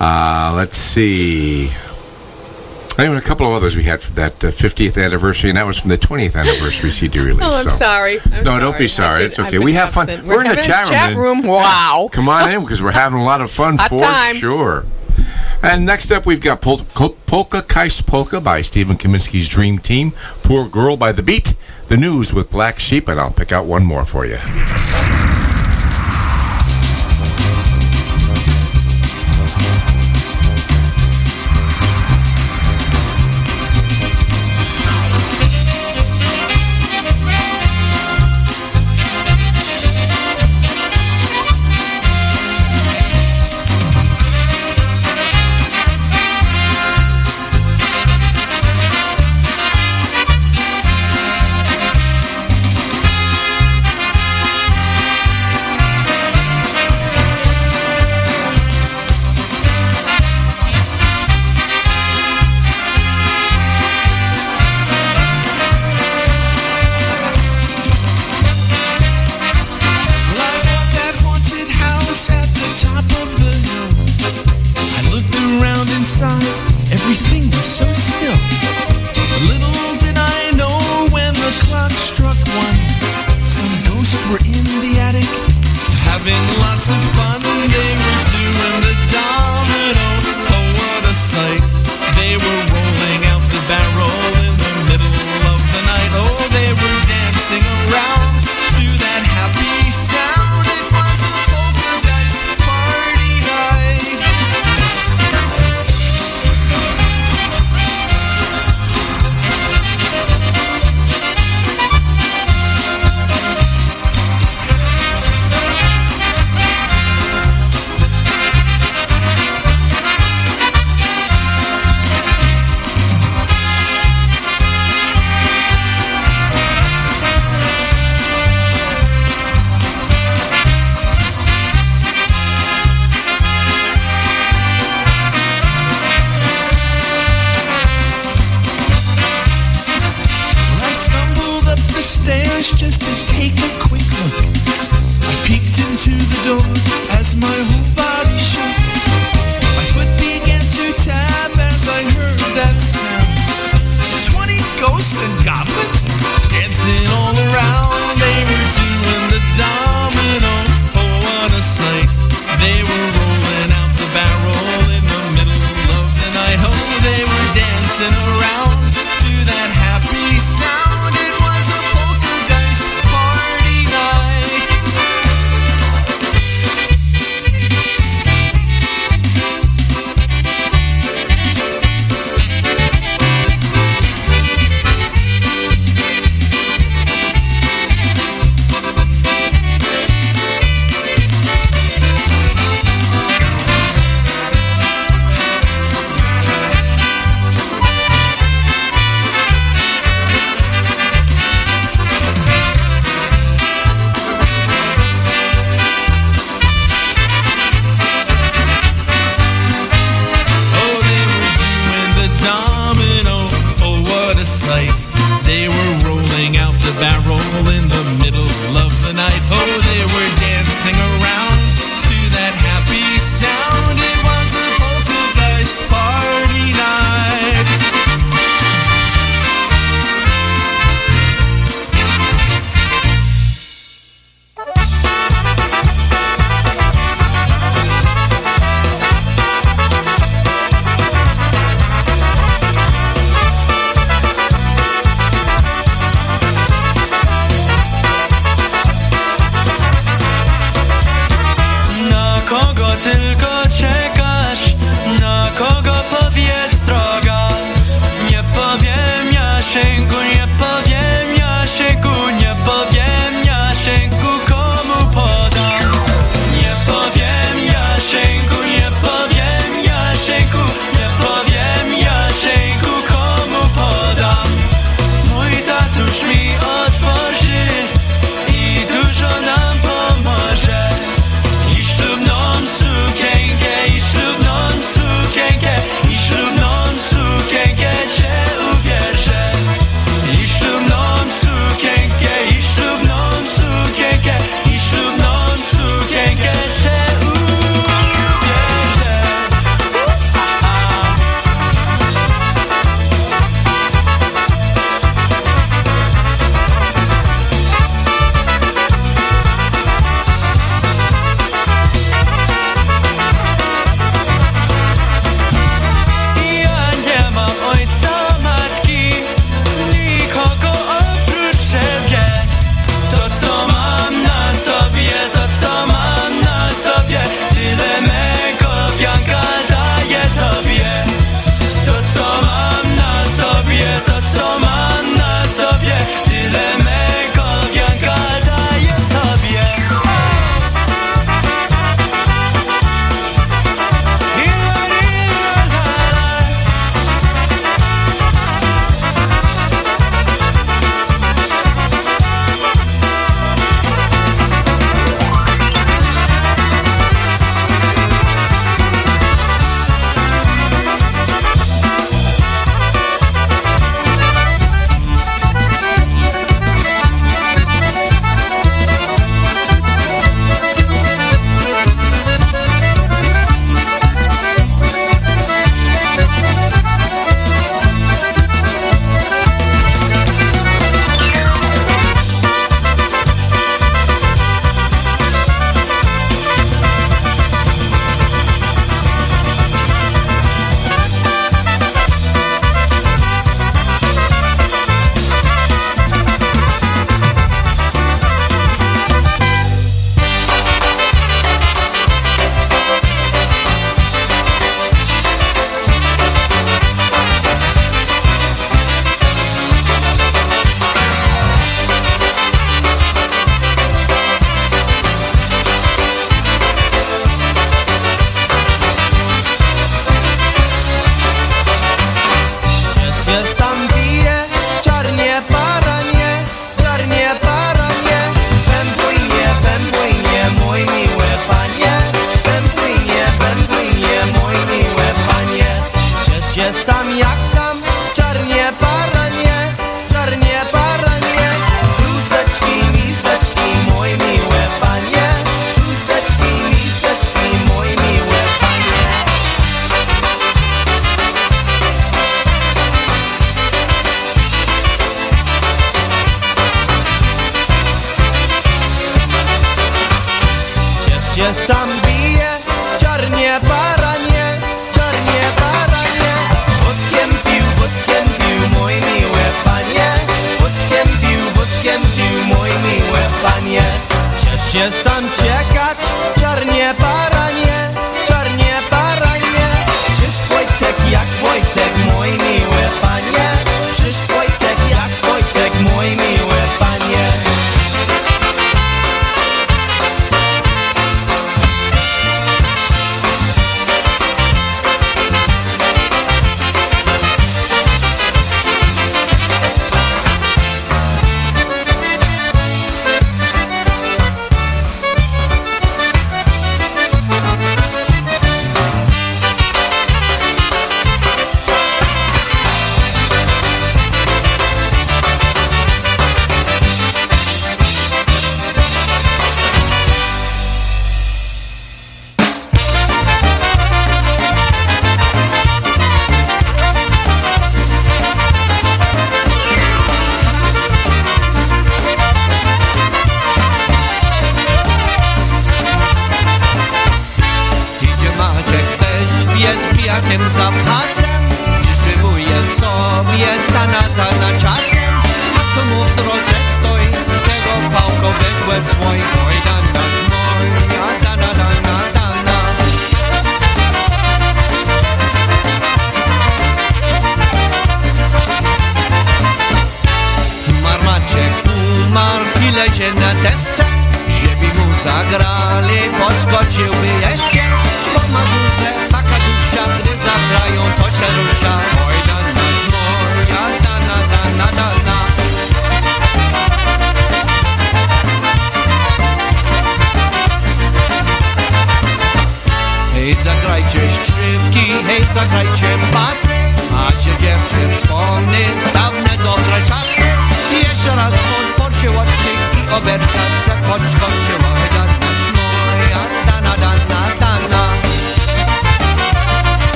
Uh, 0.00 0.54
let's 0.56 0.78
see. 0.78 1.70
Anyway, 2.98 3.18
a 3.18 3.20
couple 3.20 3.46
of 3.46 3.52
others 3.52 3.76
we 3.76 3.82
had 3.82 4.00
for 4.00 4.12
that 4.14 4.42
uh, 4.42 4.46
50th 4.48 4.96
anniversary, 5.04 5.50
and 5.50 5.58
that 5.58 5.66
was 5.66 5.78
from 5.78 5.90
the 5.90 5.98
20th 5.98 6.36
anniversary 6.36 6.88
CD 6.88 7.18
release. 7.26 7.42
Oh, 7.42 7.54
I'm 7.54 7.64
so. 7.64 7.68
sorry. 7.68 8.18
I'm 8.32 8.44
no, 8.44 8.58
don't 8.58 8.78
be 8.78 8.88
sorry. 8.88 8.88
sorry. 8.88 9.18
I've 9.18 9.26
It's 9.26 9.36
been- 9.36 9.46
okay. 9.48 9.58
We 9.58 9.72
been 9.72 9.74
have 9.74 9.90
fun. 9.90 10.06
We're, 10.26 10.40
in 10.42 10.48
the 10.48 10.56
chat 10.56 10.84
room. 10.84 10.92
Chat 10.94 11.16
room. 11.18 11.42
Wow. 11.42 12.08
Come 12.12 12.30
on 12.30 12.50
in 12.50 12.62
because 12.62 12.82
we're 12.82 12.92
having 12.92 13.18
a 13.18 13.24
lot 13.24 13.42
of 13.42 13.50
fun 13.50 13.76
for 13.88 13.98
time. 14.00 14.34
sure. 14.36 14.86
And 15.62 15.84
next 15.84 16.10
up, 16.10 16.24
we've 16.24 16.40
got 16.40 16.62
Pol- 16.62 16.78
Polka 17.26 17.60
Kais 17.60 18.00
Polka 18.00 18.40
by 18.40 18.62
Stephen 18.62 18.96
Kaminsky's 18.96 19.48
Dream 19.48 19.78
Team, 19.78 20.12
Poor 20.42 20.66
Girl 20.66 20.96
by 20.96 21.12
The 21.12 21.22
Beat, 21.22 21.52
The 21.88 21.98
News 21.98 22.32
with 22.32 22.50
Black 22.50 22.78
Sheep, 22.78 23.06
and 23.06 23.20
I'll 23.20 23.32
pick 23.32 23.52
out 23.52 23.66
one 23.66 23.84
more 23.84 24.06
for 24.06 24.24
you. 24.24 24.38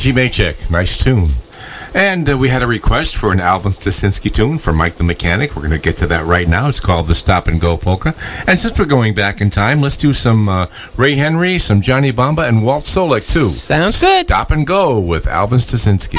J.G. 0.00 0.16
Maycheck, 0.18 0.70
nice 0.70 1.04
tune. 1.04 1.28
And 1.92 2.26
uh, 2.26 2.38
we 2.38 2.48
had 2.48 2.62
a 2.62 2.66
request 2.66 3.16
for 3.18 3.32
an 3.32 3.40
Alvin 3.40 3.72
Styczynski 3.72 4.32
tune 4.32 4.56
from 4.56 4.76
Mike 4.76 4.94
the 4.94 5.04
Mechanic. 5.04 5.54
We're 5.54 5.60
going 5.60 5.72
to 5.72 5.78
get 5.78 5.98
to 5.98 6.06
that 6.06 6.24
right 6.24 6.48
now. 6.48 6.68
It's 6.70 6.80
called 6.80 7.06
the 7.06 7.14
Stop 7.14 7.48
and 7.48 7.60
Go 7.60 7.76
Polka. 7.76 8.14
And 8.46 8.58
since 8.58 8.78
we're 8.78 8.86
going 8.86 9.12
back 9.12 9.42
in 9.42 9.50
time, 9.50 9.82
let's 9.82 9.98
do 9.98 10.14
some 10.14 10.48
uh, 10.48 10.68
Ray 10.96 11.16
Henry, 11.16 11.58
some 11.58 11.82
Johnny 11.82 12.12
Bamba, 12.12 12.48
and 12.48 12.64
Walt 12.64 12.84
Solek 12.84 13.30
too. 13.30 13.48
Sounds 13.48 14.00
good. 14.00 14.24
Stop 14.24 14.52
and 14.52 14.66
Go 14.66 14.98
with 14.98 15.26
Alvin 15.26 15.58
Styczynski. 15.58 16.16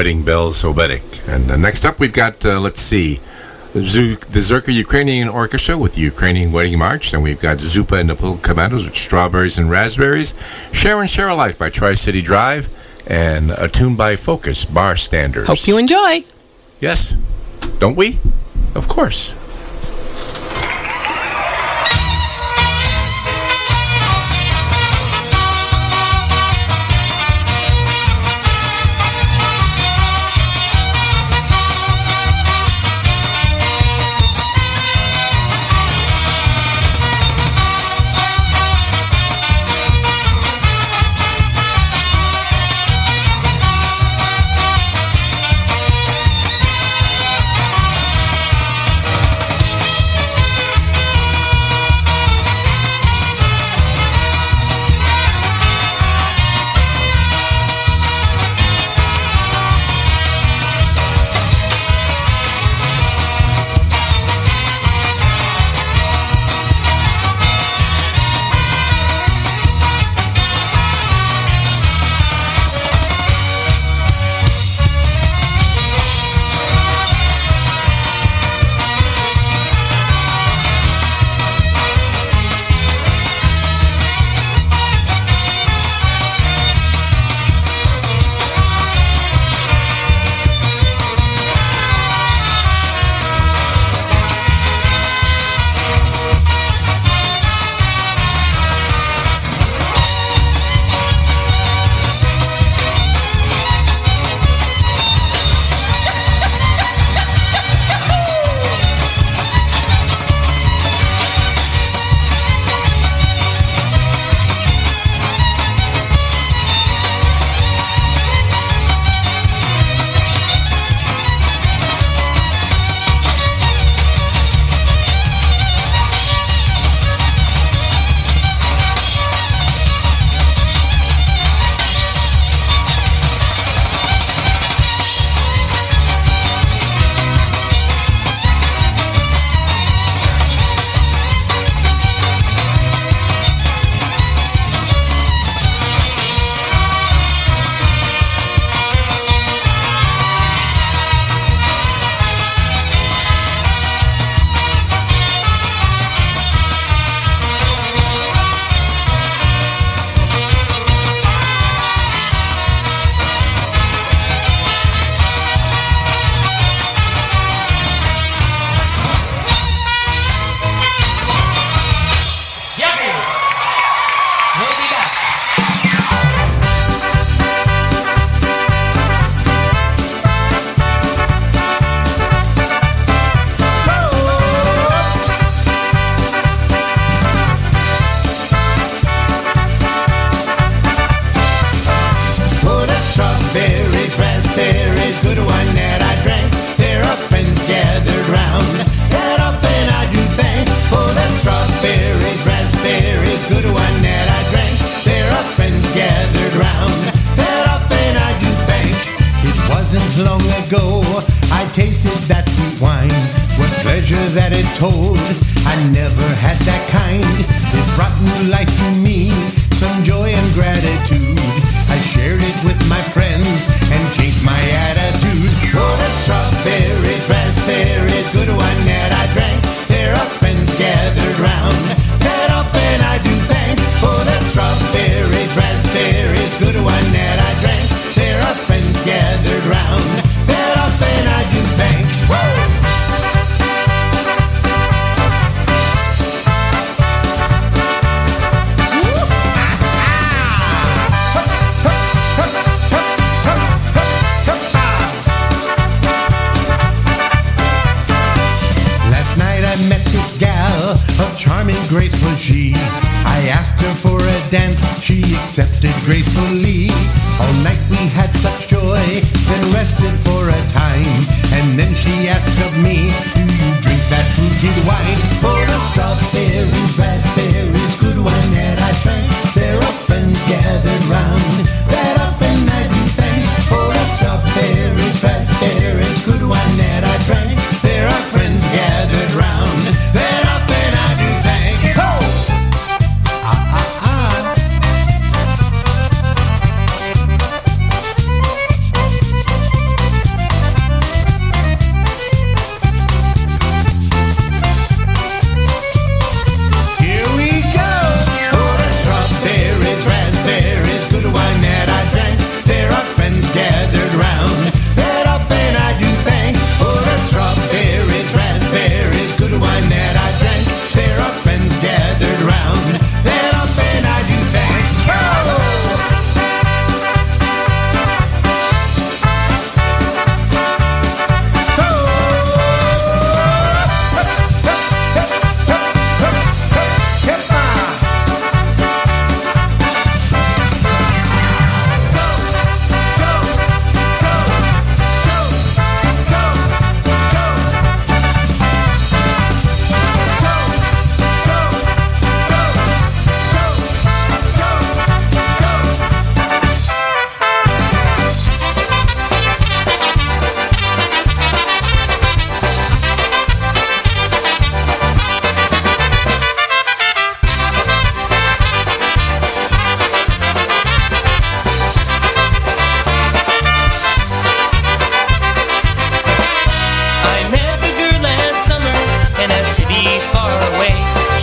Wedding 0.00 0.22
Bells 0.22 0.62
Oberek. 0.62 1.28
And 1.28 1.50
uh, 1.50 1.58
next 1.58 1.84
up, 1.84 2.00
we've 2.00 2.14
got, 2.14 2.46
uh, 2.46 2.58
let's 2.58 2.80
see, 2.80 3.20
the 3.74 4.40
Zerka 4.40 4.72
Ukrainian 4.72 5.28
Orchestra 5.28 5.76
with 5.76 5.92
the 5.92 6.00
Ukrainian 6.00 6.52
Wedding 6.52 6.78
March. 6.78 7.12
And 7.12 7.22
we've 7.22 7.38
got 7.38 7.58
Zupa 7.58 8.00
and 8.00 8.08
the 8.08 8.38
Commandos 8.42 8.86
with 8.86 8.94
Strawberries 8.94 9.58
and 9.58 9.68
Raspberries. 9.68 10.34
Share 10.72 11.00
and 11.00 11.10
Share 11.10 11.28
Alike 11.28 11.58
by 11.58 11.68
Tri 11.68 11.92
City 11.92 12.22
Drive. 12.22 12.70
And 13.06 13.50
a 13.50 13.68
tune 13.68 13.94
by 13.94 14.16
Focus 14.16 14.64
Barstanders. 14.64 15.46
Hope 15.46 15.68
you 15.68 15.76
enjoy. 15.76 16.24
Yes, 16.80 17.14
don't 17.78 17.94
we? 17.94 18.20
Of 18.74 18.88
course. 18.88 19.34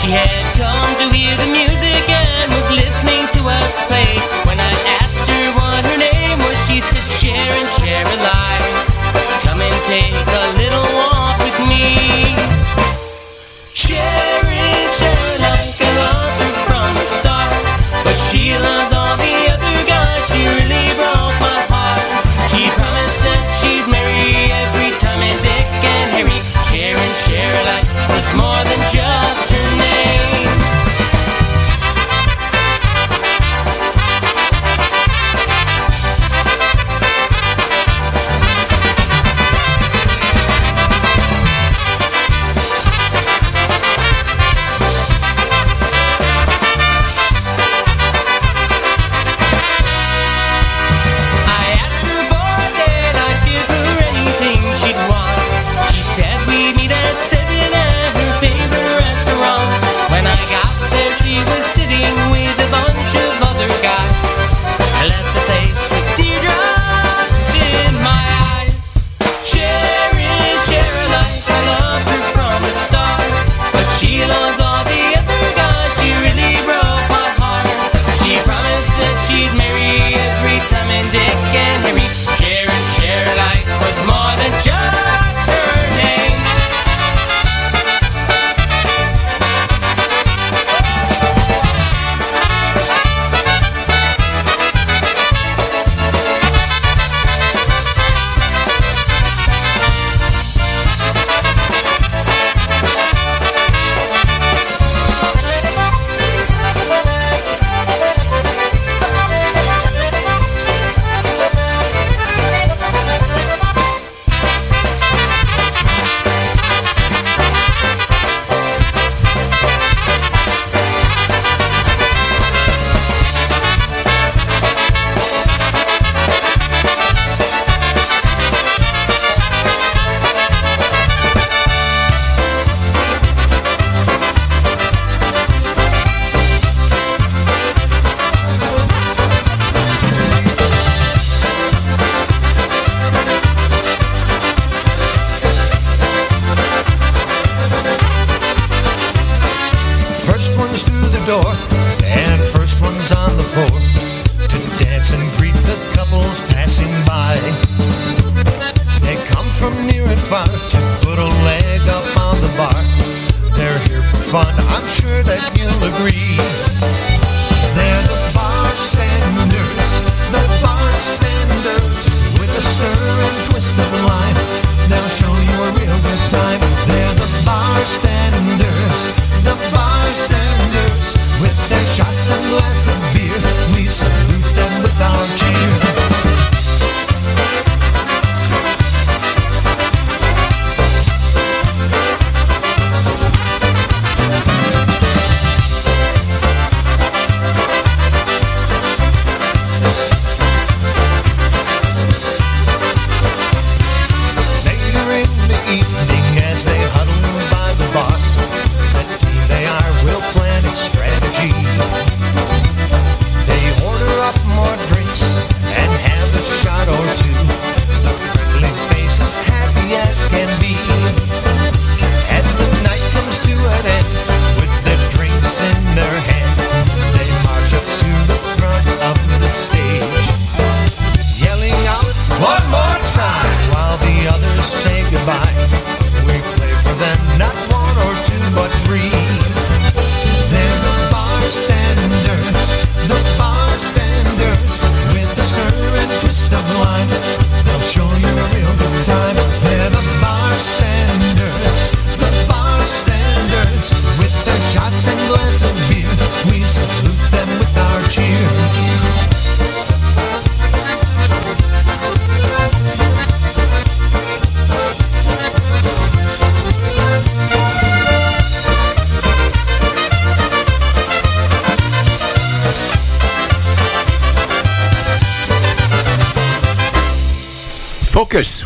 head 0.09 0.46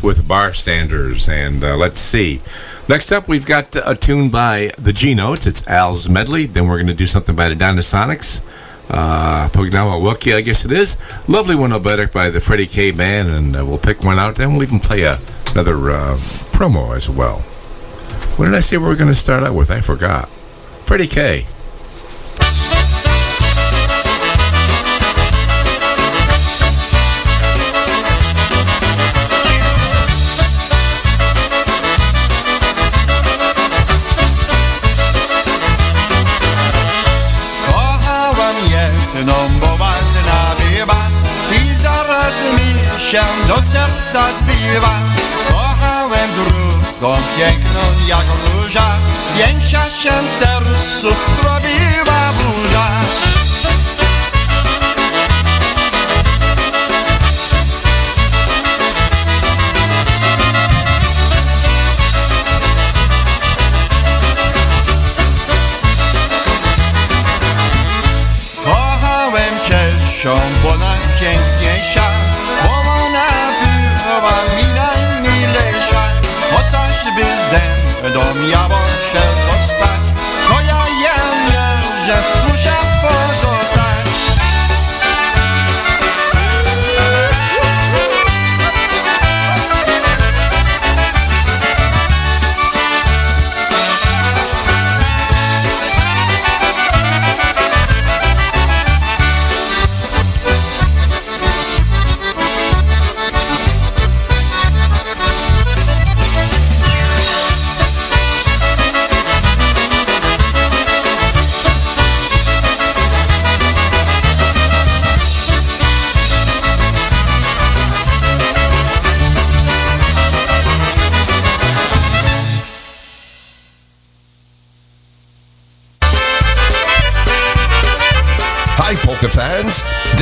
With 0.03 0.27
Barstanders. 0.27 1.29
And 1.29 1.63
uh, 1.63 1.77
let's 1.77 1.99
see. 1.99 2.41
Next 2.89 3.11
up, 3.11 3.27
we've 3.27 3.45
got 3.45 3.75
a 3.75 3.95
tune 3.95 4.29
by 4.29 4.71
the 4.77 4.91
G 4.91 5.13
Notes. 5.13 5.45
It's 5.45 5.65
Al's 5.67 6.09
Medley. 6.09 6.47
Then 6.47 6.67
we're 6.67 6.77
going 6.77 6.87
to 6.87 6.93
do 6.93 7.05
something 7.05 7.35
by 7.35 7.49
the 7.49 7.55
Dinosonics. 7.55 8.41
Uh, 8.89 9.47
Pognawa 9.49 10.01
Wookie, 10.01 10.35
I 10.35 10.41
guess 10.41 10.65
it 10.65 10.71
is. 10.71 10.97
Lovely 11.27 11.55
one, 11.55 11.69
Oberek 11.69 12.11
by 12.11 12.29
the 12.29 12.41
Freddie 12.41 12.65
K 12.65 12.91
Band. 12.91 13.29
And 13.29 13.55
uh, 13.55 13.65
we'll 13.65 13.77
pick 13.77 14.03
one 14.03 14.17
out. 14.17 14.35
Then 14.35 14.53
we'll 14.53 14.63
even 14.63 14.79
play 14.79 15.03
a, 15.03 15.19
another 15.51 15.91
uh, 15.91 16.17
promo 16.51 16.95
as 16.95 17.09
well. 17.09 17.39
What 18.37 18.45
did 18.45 18.55
I 18.55 18.59
say 18.59 18.77
we 18.77 18.85
were 18.85 18.95
going 18.95 19.07
to 19.07 19.15
start 19.15 19.43
out 19.43 19.53
with? 19.53 19.69
I 19.69 19.81
forgot. 19.81 20.27
Freddie 20.85 21.07
K. 21.07 21.45
się 43.11 43.21
do 43.47 43.61
serca 43.61 44.27
zbiła 44.33 44.99
Kochałem 45.47 46.29
drugą 46.35 47.17
piękną 47.37 47.81
jak 48.07 48.25
róża 48.53 48.97
Większa 49.37 49.89
się 49.89 50.11
w 50.27 50.31
sercu 50.31 51.17
zrobiła 51.41 51.90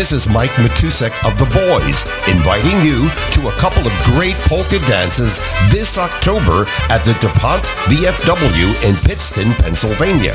This 0.09 0.25
is 0.25 0.33
Mike 0.33 0.57
Matusek 0.57 1.13
of 1.21 1.37
The 1.37 1.45
Boys, 1.53 2.01
inviting 2.25 2.81
you 2.81 3.13
to 3.37 3.45
a 3.45 3.57
couple 3.61 3.85
of 3.85 3.93
great 4.01 4.33
polka 4.49 4.81
dances 4.89 5.37
this 5.69 5.99
October 5.99 6.65
at 6.89 7.05
the 7.05 7.13
DuPont 7.21 7.69
VFW 7.85 8.73
in 8.89 8.95
Pittston, 9.05 9.53
Pennsylvania. 9.61 10.33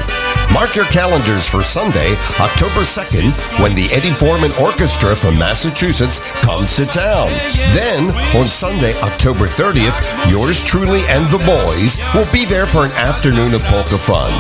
Mark 0.53 0.77
your 0.77 0.87
calendars 0.95 1.49
for 1.49 1.65
Sunday, 1.65 2.15
October 2.39 2.87
2nd, 2.87 3.35
when 3.59 3.75
the 3.75 3.91
Eddie 3.91 4.15
Forman 4.15 4.53
Orchestra 4.63 5.17
from 5.17 5.35
Massachusetts 5.43 6.21
comes 6.47 6.77
to 6.77 6.87
town. 6.87 7.27
Then, 7.75 8.15
on 8.39 8.47
Sunday, 8.47 8.95
October 9.03 9.51
30th, 9.51 9.99
yours 10.31 10.63
truly 10.63 11.03
and 11.11 11.27
The 11.35 11.43
Boys 11.43 11.99
will 12.15 12.31
be 12.31 12.45
there 12.47 12.67
for 12.67 12.87
an 12.87 12.95
afternoon 12.95 13.55
of 13.55 13.63
polka 13.67 13.99
fun. 13.99 14.31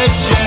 jedzie 0.00 0.39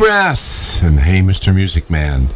Brass 0.00 0.80
and 0.82 0.98
Hey 1.00 1.20
Mr. 1.20 1.54
Music 1.54 1.90
Man. 1.90 2.28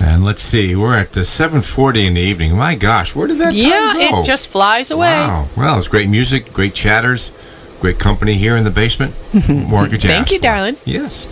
And 0.00 0.24
let's 0.24 0.42
see, 0.42 0.74
we're 0.74 0.96
at 0.98 1.12
the 1.12 1.20
7:40 1.20 2.04
in 2.04 2.14
the 2.14 2.20
evening. 2.20 2.56
My 2.56 2.74
gosh, 2.74 3.14
where 3.14 3.28
did 3.28 3.38
that 3.38 3.54
Yeah, 3.54 3.70
time 3.70 3.94
go? 3.94 4.00
Yeah 4.00 4.20
it 4.20 4.24
just 4.26 4.48
flies 4.48 4.90
away. 4.90 5.12
Wow. 5.12 5.46
Well, 5.56 5.78
it's 5.78 5.86
great 5.86 6.08
music, 6.08 6.52
great 6.52 6.74
chatters, 6.74 7.30
great 7.80 8.00
company 8.00 8.34
here 8.34 8.56
in 8.56 8.64
the 8.64 8.70
basement. 8.72 9.14
You 9.34 9.98
Thank 9.98 10.32
you, 10.32 10.38
for. 10.38 10.42
darling. 10.42 10.76
Yes. 10.84 11.28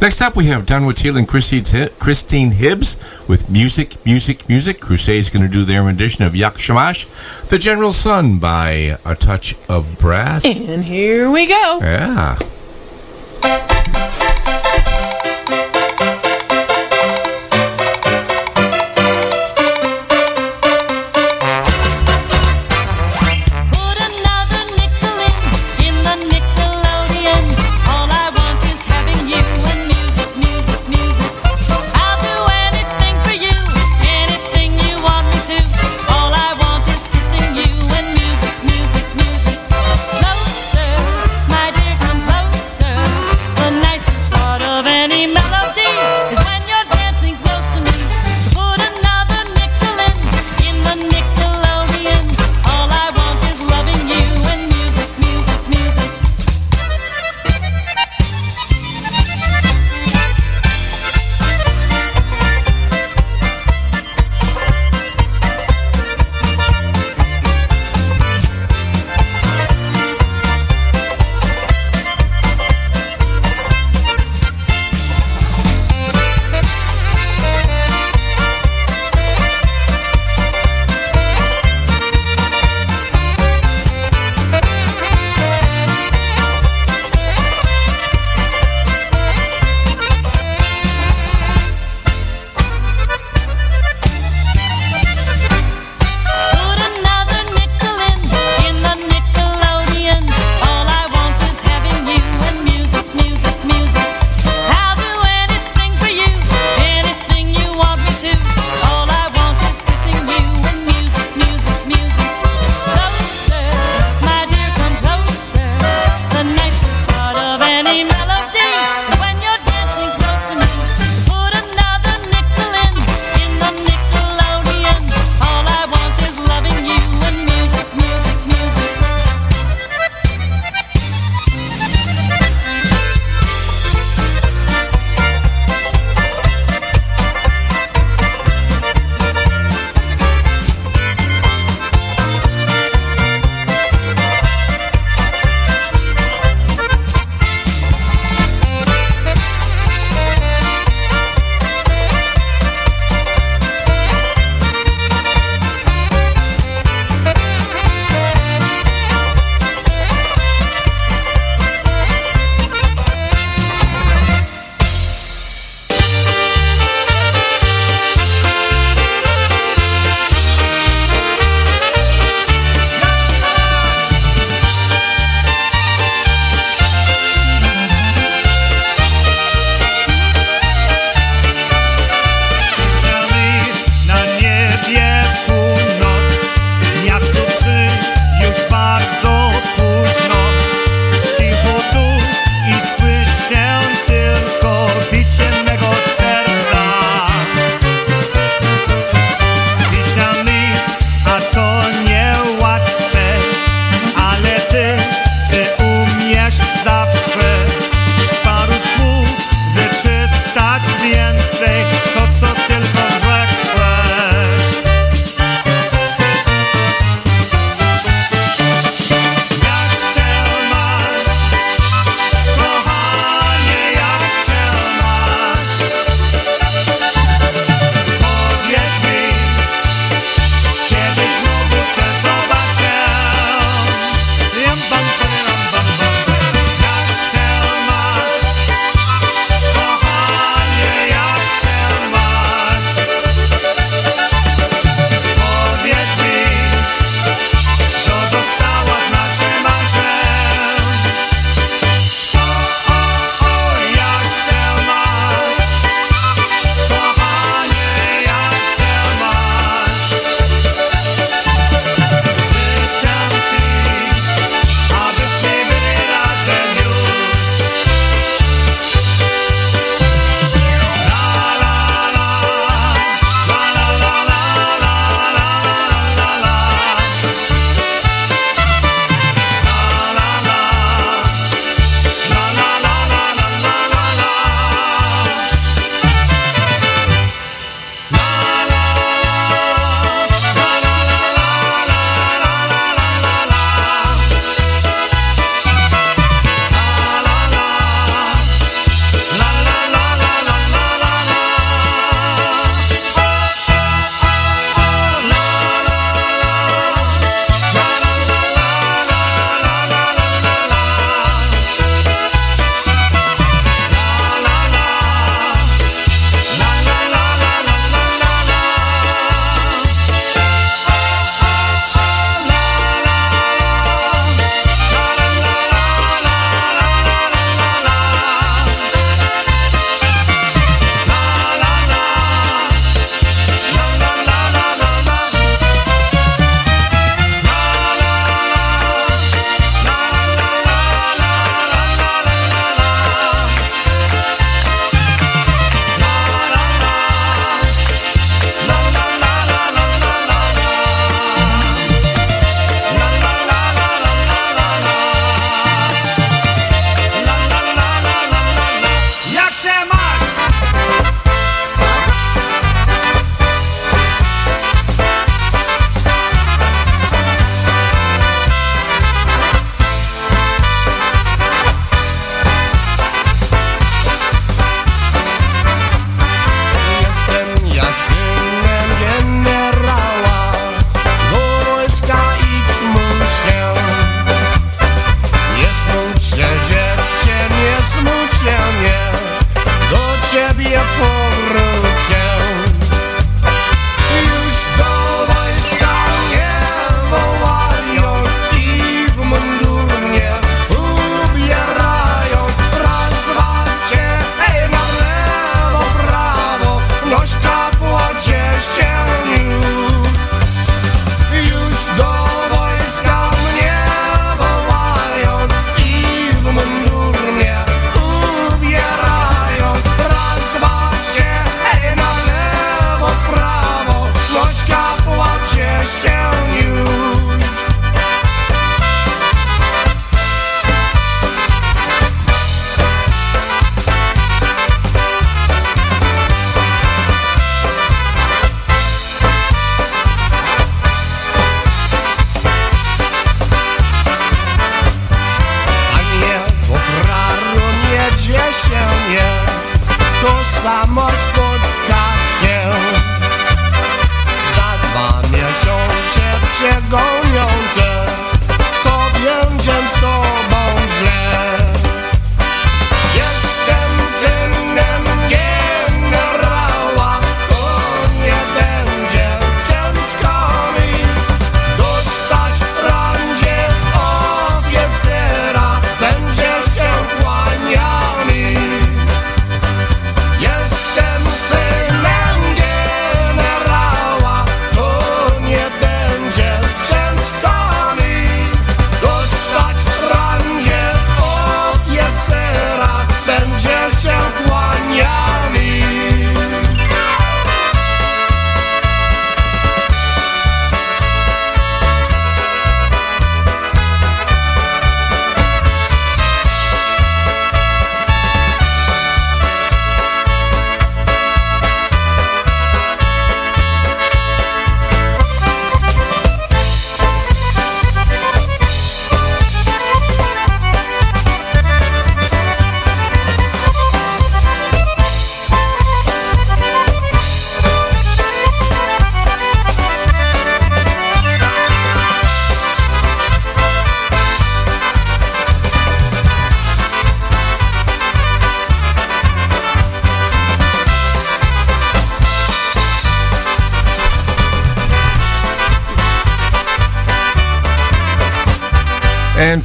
Next 0.00 0.22
up, 0.22 0.34
we 0.34 0.46
have 0.46 0.64
Dunwood 0.64 0.96
Teal 0.96 1.18
and 1.18 1.28
Christine 1.28 1.90
Christine 1.98 2.52
Hibbs 2.52 2.96
with 3.28 3.50
Music, 3.50 4.02
Music, 4.06 4.48
Music. 4.48 4.80
Crusade's 4.80 5.28
going 5.28 5.42
to 5.42 5.48
do 5.52 5.62
their 5.62 5.82
rendition 5.82 6.24
of 6.24 6.34
Yak 6.34 6.56
Shamash, 6.58 7.04
The 7.48 7.58
General 7.58 7.92
Sun 7.92 8.38
by 8.38 8.96
A 9.04 9.14
Touch 9.14 9.56
of 9.68 9.98
Brass. 9.98 10.46
And 10.46 10.84
here 10.84 11.30
we 11.30 11.46
go. 11.46 11.78
Yeah. 11.82 12.38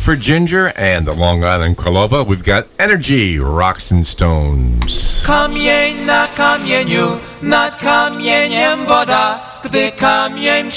For 0.04 0.18
Ginger 0.18 0.74
and 0.76 1.08
the 1.08 1.14
Long 1.14 1.46
Island 1.46 1.78
Krolova, 1.78 2.28
we've 2.28 2.44
got 2.44 2.68
Energy, 2.78 3.40
Rocks 3.40 3.90
and 3.90 4.06
Stones. 4.06 5.24
Kamień 5.26 6.06
na 6.06 6.28
kamieniu, 6.36 7.20
nad 7.42 7.80
kamieniem 7.80 8.86
woda, 8.86 9.40
gdy 9.64 9.92
kamień 9.92 10.72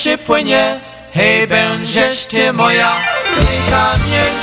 hej, 1.12 1.46
będziesz 1.46 2.26
ty 2.26 2.52
moja. 2.52 2.92
Gdy 3.32 3.56
kamień 3.70 4.34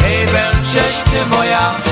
hej, 0.00 0.26
będziesz 0.26 0.96
ty 1.10 1.26
moja. 1.30 1.91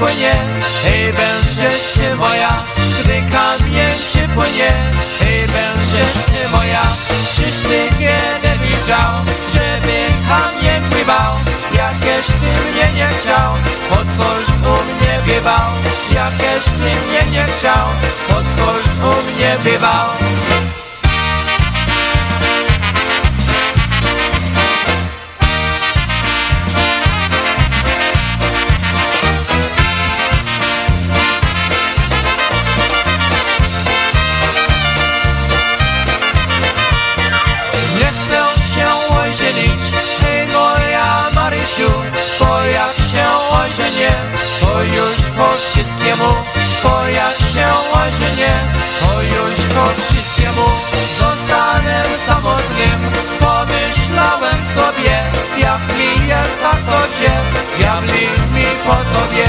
Przypłynie, 0.00 0.32
hej, 0.84 1.12
będziesz 1.12 1.92
ty 1.92 2.16
moja 2.16 2.62
Gdy 3.00 3.12
kamień 3.12 3.94
przypłynie, 4.10 4.72
hej, 5.18 5.40
będziesz 5.40 6.24
ty 6.24 6.48
moja 6.52 6.82
Czyż 7.36 7.56
ty 7.56 7.88
kiedy 7.98 8.58
widział, 8.58 9.12
żeby 9.54 9.96
kamień 10.28 10.90
pływał? 10.90 11.34
Jakieś 11.74 12.26
ty 12.26 12.70
mnie 12.70 12.88
nie 12.94 13.08
chciał, 13.08 13.52
po 13.90 13.96
coś 13.96 14.48
u 14.48 14.84
mnie 14.84 15.34
bywał. 15.34 15.70
Jakieś 16.14 16.64
ty 16.64 17.06
mnie 17.06 17.30
nie 17.30 17.44
chciał, 17.44 17.86
po 18.28 18.34
coś 18.34 18.82
u 18.84 19.22
mnie 19.22 19.56
bywał 19.64 20.08
jest 56.30 56.60
tak 56.62 56.80
dobrze, 56.84 57.30
diabli 57.78 58.24
mi 58.54 58.66
po 58.86 58.96
tobie. 59.14 59.48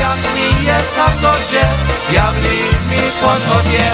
Jak 0.00 0.20
mi 0.34 0.66
jest 0.66 0.96
tak 0.96 1.14
dobrze, 1.22 1.62
diabli 2.10 2.58
mi 2.90 3.02
po 3.20 3.32
tobie 3.48 3.84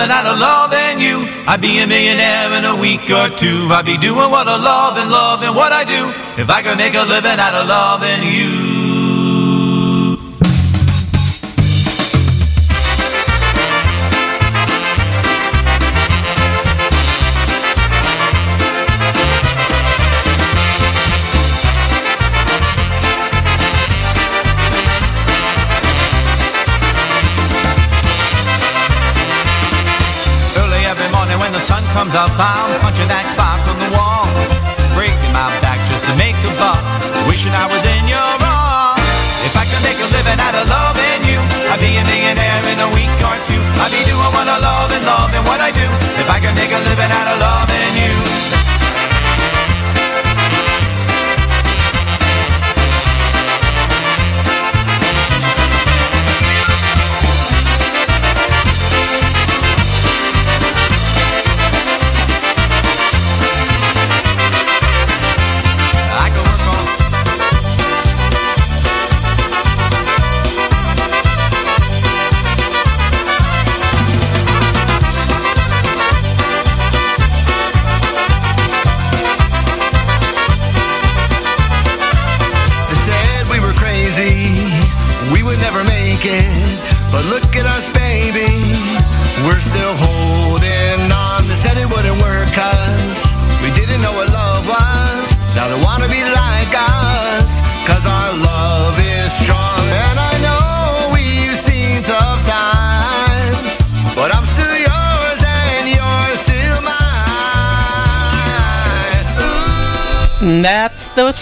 living 0.00 0.16
out 0.16 0.24
of 0.24 0.38
loving 0.38 0.96
you, 0.98 1.28
I'd 1.46 1.60
be 1.60 1.76
a 1.82 1.86
millionaire 1.86 2.56
in 2.56 2.64
a 2.64 2.80
week 2.80 3.04
or 3.12 3.28
two. 3.36 3.68
I'd 3.68 3.84
be 3.84 3.98
doing 3.98 4.30
what 4.32 4.48
I 4.48 4.56
love 4.56 4.96
and 4.96 5.10
loving 5.10 5.54
what 5.54 5.72
I 5.72 5.84
do. 5.84 6.08
If 6.40 6.48
I 6.48 6.62
could 6.62 6.78
make 6.78 6.94
a 6.94 7.04
living 7.04 7.36
out 7.36 7.52
of 7.52 7.68
love, 7.68 8.00
loving 8.00 8.24
you. 8.24 8.59
The 32.20 32.28
sun 32.36 32.59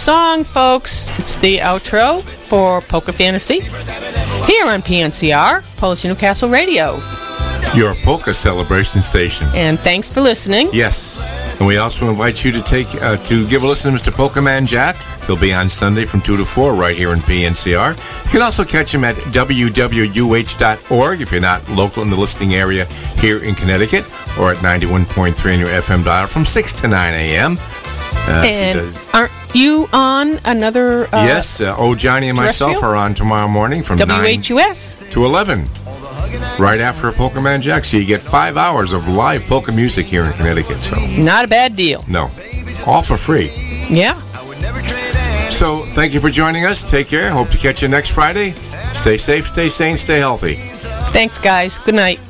song, 0.09 0.43
folks. 0.43 1.13
It's 1.19 1.37
the 1.37 1.59
outro 1.59 2.23
for 2.23 2.81
Polka 2.81 3.13
Fantasy 3.13 3.61
here 3.61 4.65
on 4.65 4.81
PNCR, 4.81 5.79
Polish 5.79 6.03
Newcastle 6.03 6.49
Radio. 6.49 6.99
Your 7.77 7.93
polka 8.05 8.33
celebration 8.33 9.03
station. 9.03 9.49
And 9.55 9.79
thanks 9.79 10.09
for 10.09 10.23
listening. 10.23 10.71
Yes. 10.73 11.31
And 11.59 11.69
we 11.69 11.77
also 11.77 12.09
invite 12.09 12.43
you 12.43 12.53
to 12.53 12.63
take 12.63 12.87
uh, 13.03 13.19
to 13.25 13.47
give 13.49 13.65
a 13.65 13.67
listen 13.67 13.95
to 13.95 13.99
Mr. 13.99 14.11
Polkaman 14.11 14.67
Jack. 14.67 14.97
He'll 15.27 15.37
be 15.37 15.53
on 15.53 15.69
Sunday 15.69 16.07
from 16.07 16.23
2 16.23 16.39
to 16.39 16.45
4 16.47 16.73
right 16.73 16.97
here 16.97 17.13
in 17.13 17.19
PNCR. 17.19 18.25
You 18.25 18.31
can 18.31 18.41
also 18.41 18.65
catch 18.65 18.95
him 18.95 19.05
at 19.05 19.17
www.uh 19.17 21.21
if 21.21 21.33
you're 21.33 21.41
not 21.43 21.69
local 21.69 22.03
in 22.03 22.09
the 22.09 22.17
listening 22.17 22.55
area 22.55 22.87
here 23.21 23.45
in 23.45 23.55
Connecticut 23.55 24.07
or 24.39 24.53
at 24.53 24.57
91.3 24.59 25.53
on 25.53 25.61
your 25.61 25.69
FM 25.69 26.03
dial 26.03 26.27
from 26.27 26.47
6 26.47 26.73
to 26.73 26.89
9 26.89 27.13
a.m. 27.13 27.59
Uh, 28.29 28.43
and 28.45 28.79
aren't 29.15 29.28
you 29.55 29.89
on 29.93 30.39
another 30.45 31.05
uh, 31.05 31.25
yes, 31.25 31.61
uh, 31.61 31.75
oh, 31.79 31.95
Johnny 31.95 32.29
and 32.29 32.37
myself 32.37 32.83
are 32.83 32.95
on 32.97 33.15
tomorrow 33.15 33.49
morning 33.49 33.83
from 33.83 33.99
9 33.99 34.09
WHUS? 34.43 35.11
to 35.11 35.25
11. 35.25 35.65
Right 36.59 36.81
after 36.81 37.11
Polkaman 37.11 37.61
Jack. 37.61 37.85
So 37.85 37.97
you 37.97 38.05
get 38.05 38.21
five 38.21 38.57
hours 38.57 38.93
of 38.93 39.09
live 39.09 39.43
polka 39.47 39.73
music 39.73 40.07
here 40.07 40.25
in 40.25 40.33
Connecticut. 40.33 40.77
So, 40.77 40.97
Not 41.23 41.45
a 41.45 41.49
bad 41.49 41.77
deal. 41.77 42.05
no. 42.09 42.31
All 42.87 43.03
for 43.03 43.17
free. 43.17 43.51
Yeah. 43.91 44.15
So, 45.51 45.85
thank 45.87 46.15
you 46.15 46.21
for 46.21 46.31
joining 46.31 46.65
us. 46.65 46.89
Take 46.89 47.09
care. 47.09 47.31
Hope 47.31 47.49
to 47.51 47.59
catch 47.59 47.83
you 47.83 47.89
next 47.89 48.11
Friday. 48.11 48.53
Stay 48.93 49.17
safe, 49.17 49.47
stay 49.47 49.69
sane, 49.69 49.97
stay 49.97 50.19
healthy. 50.19 50.55
Thanks, 51.13 51.39
guys. 51.39 51.79
Good 51.79 51.95
night. 51.97 52.21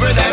Love. 0.00 0.10
It's 0.10 0.29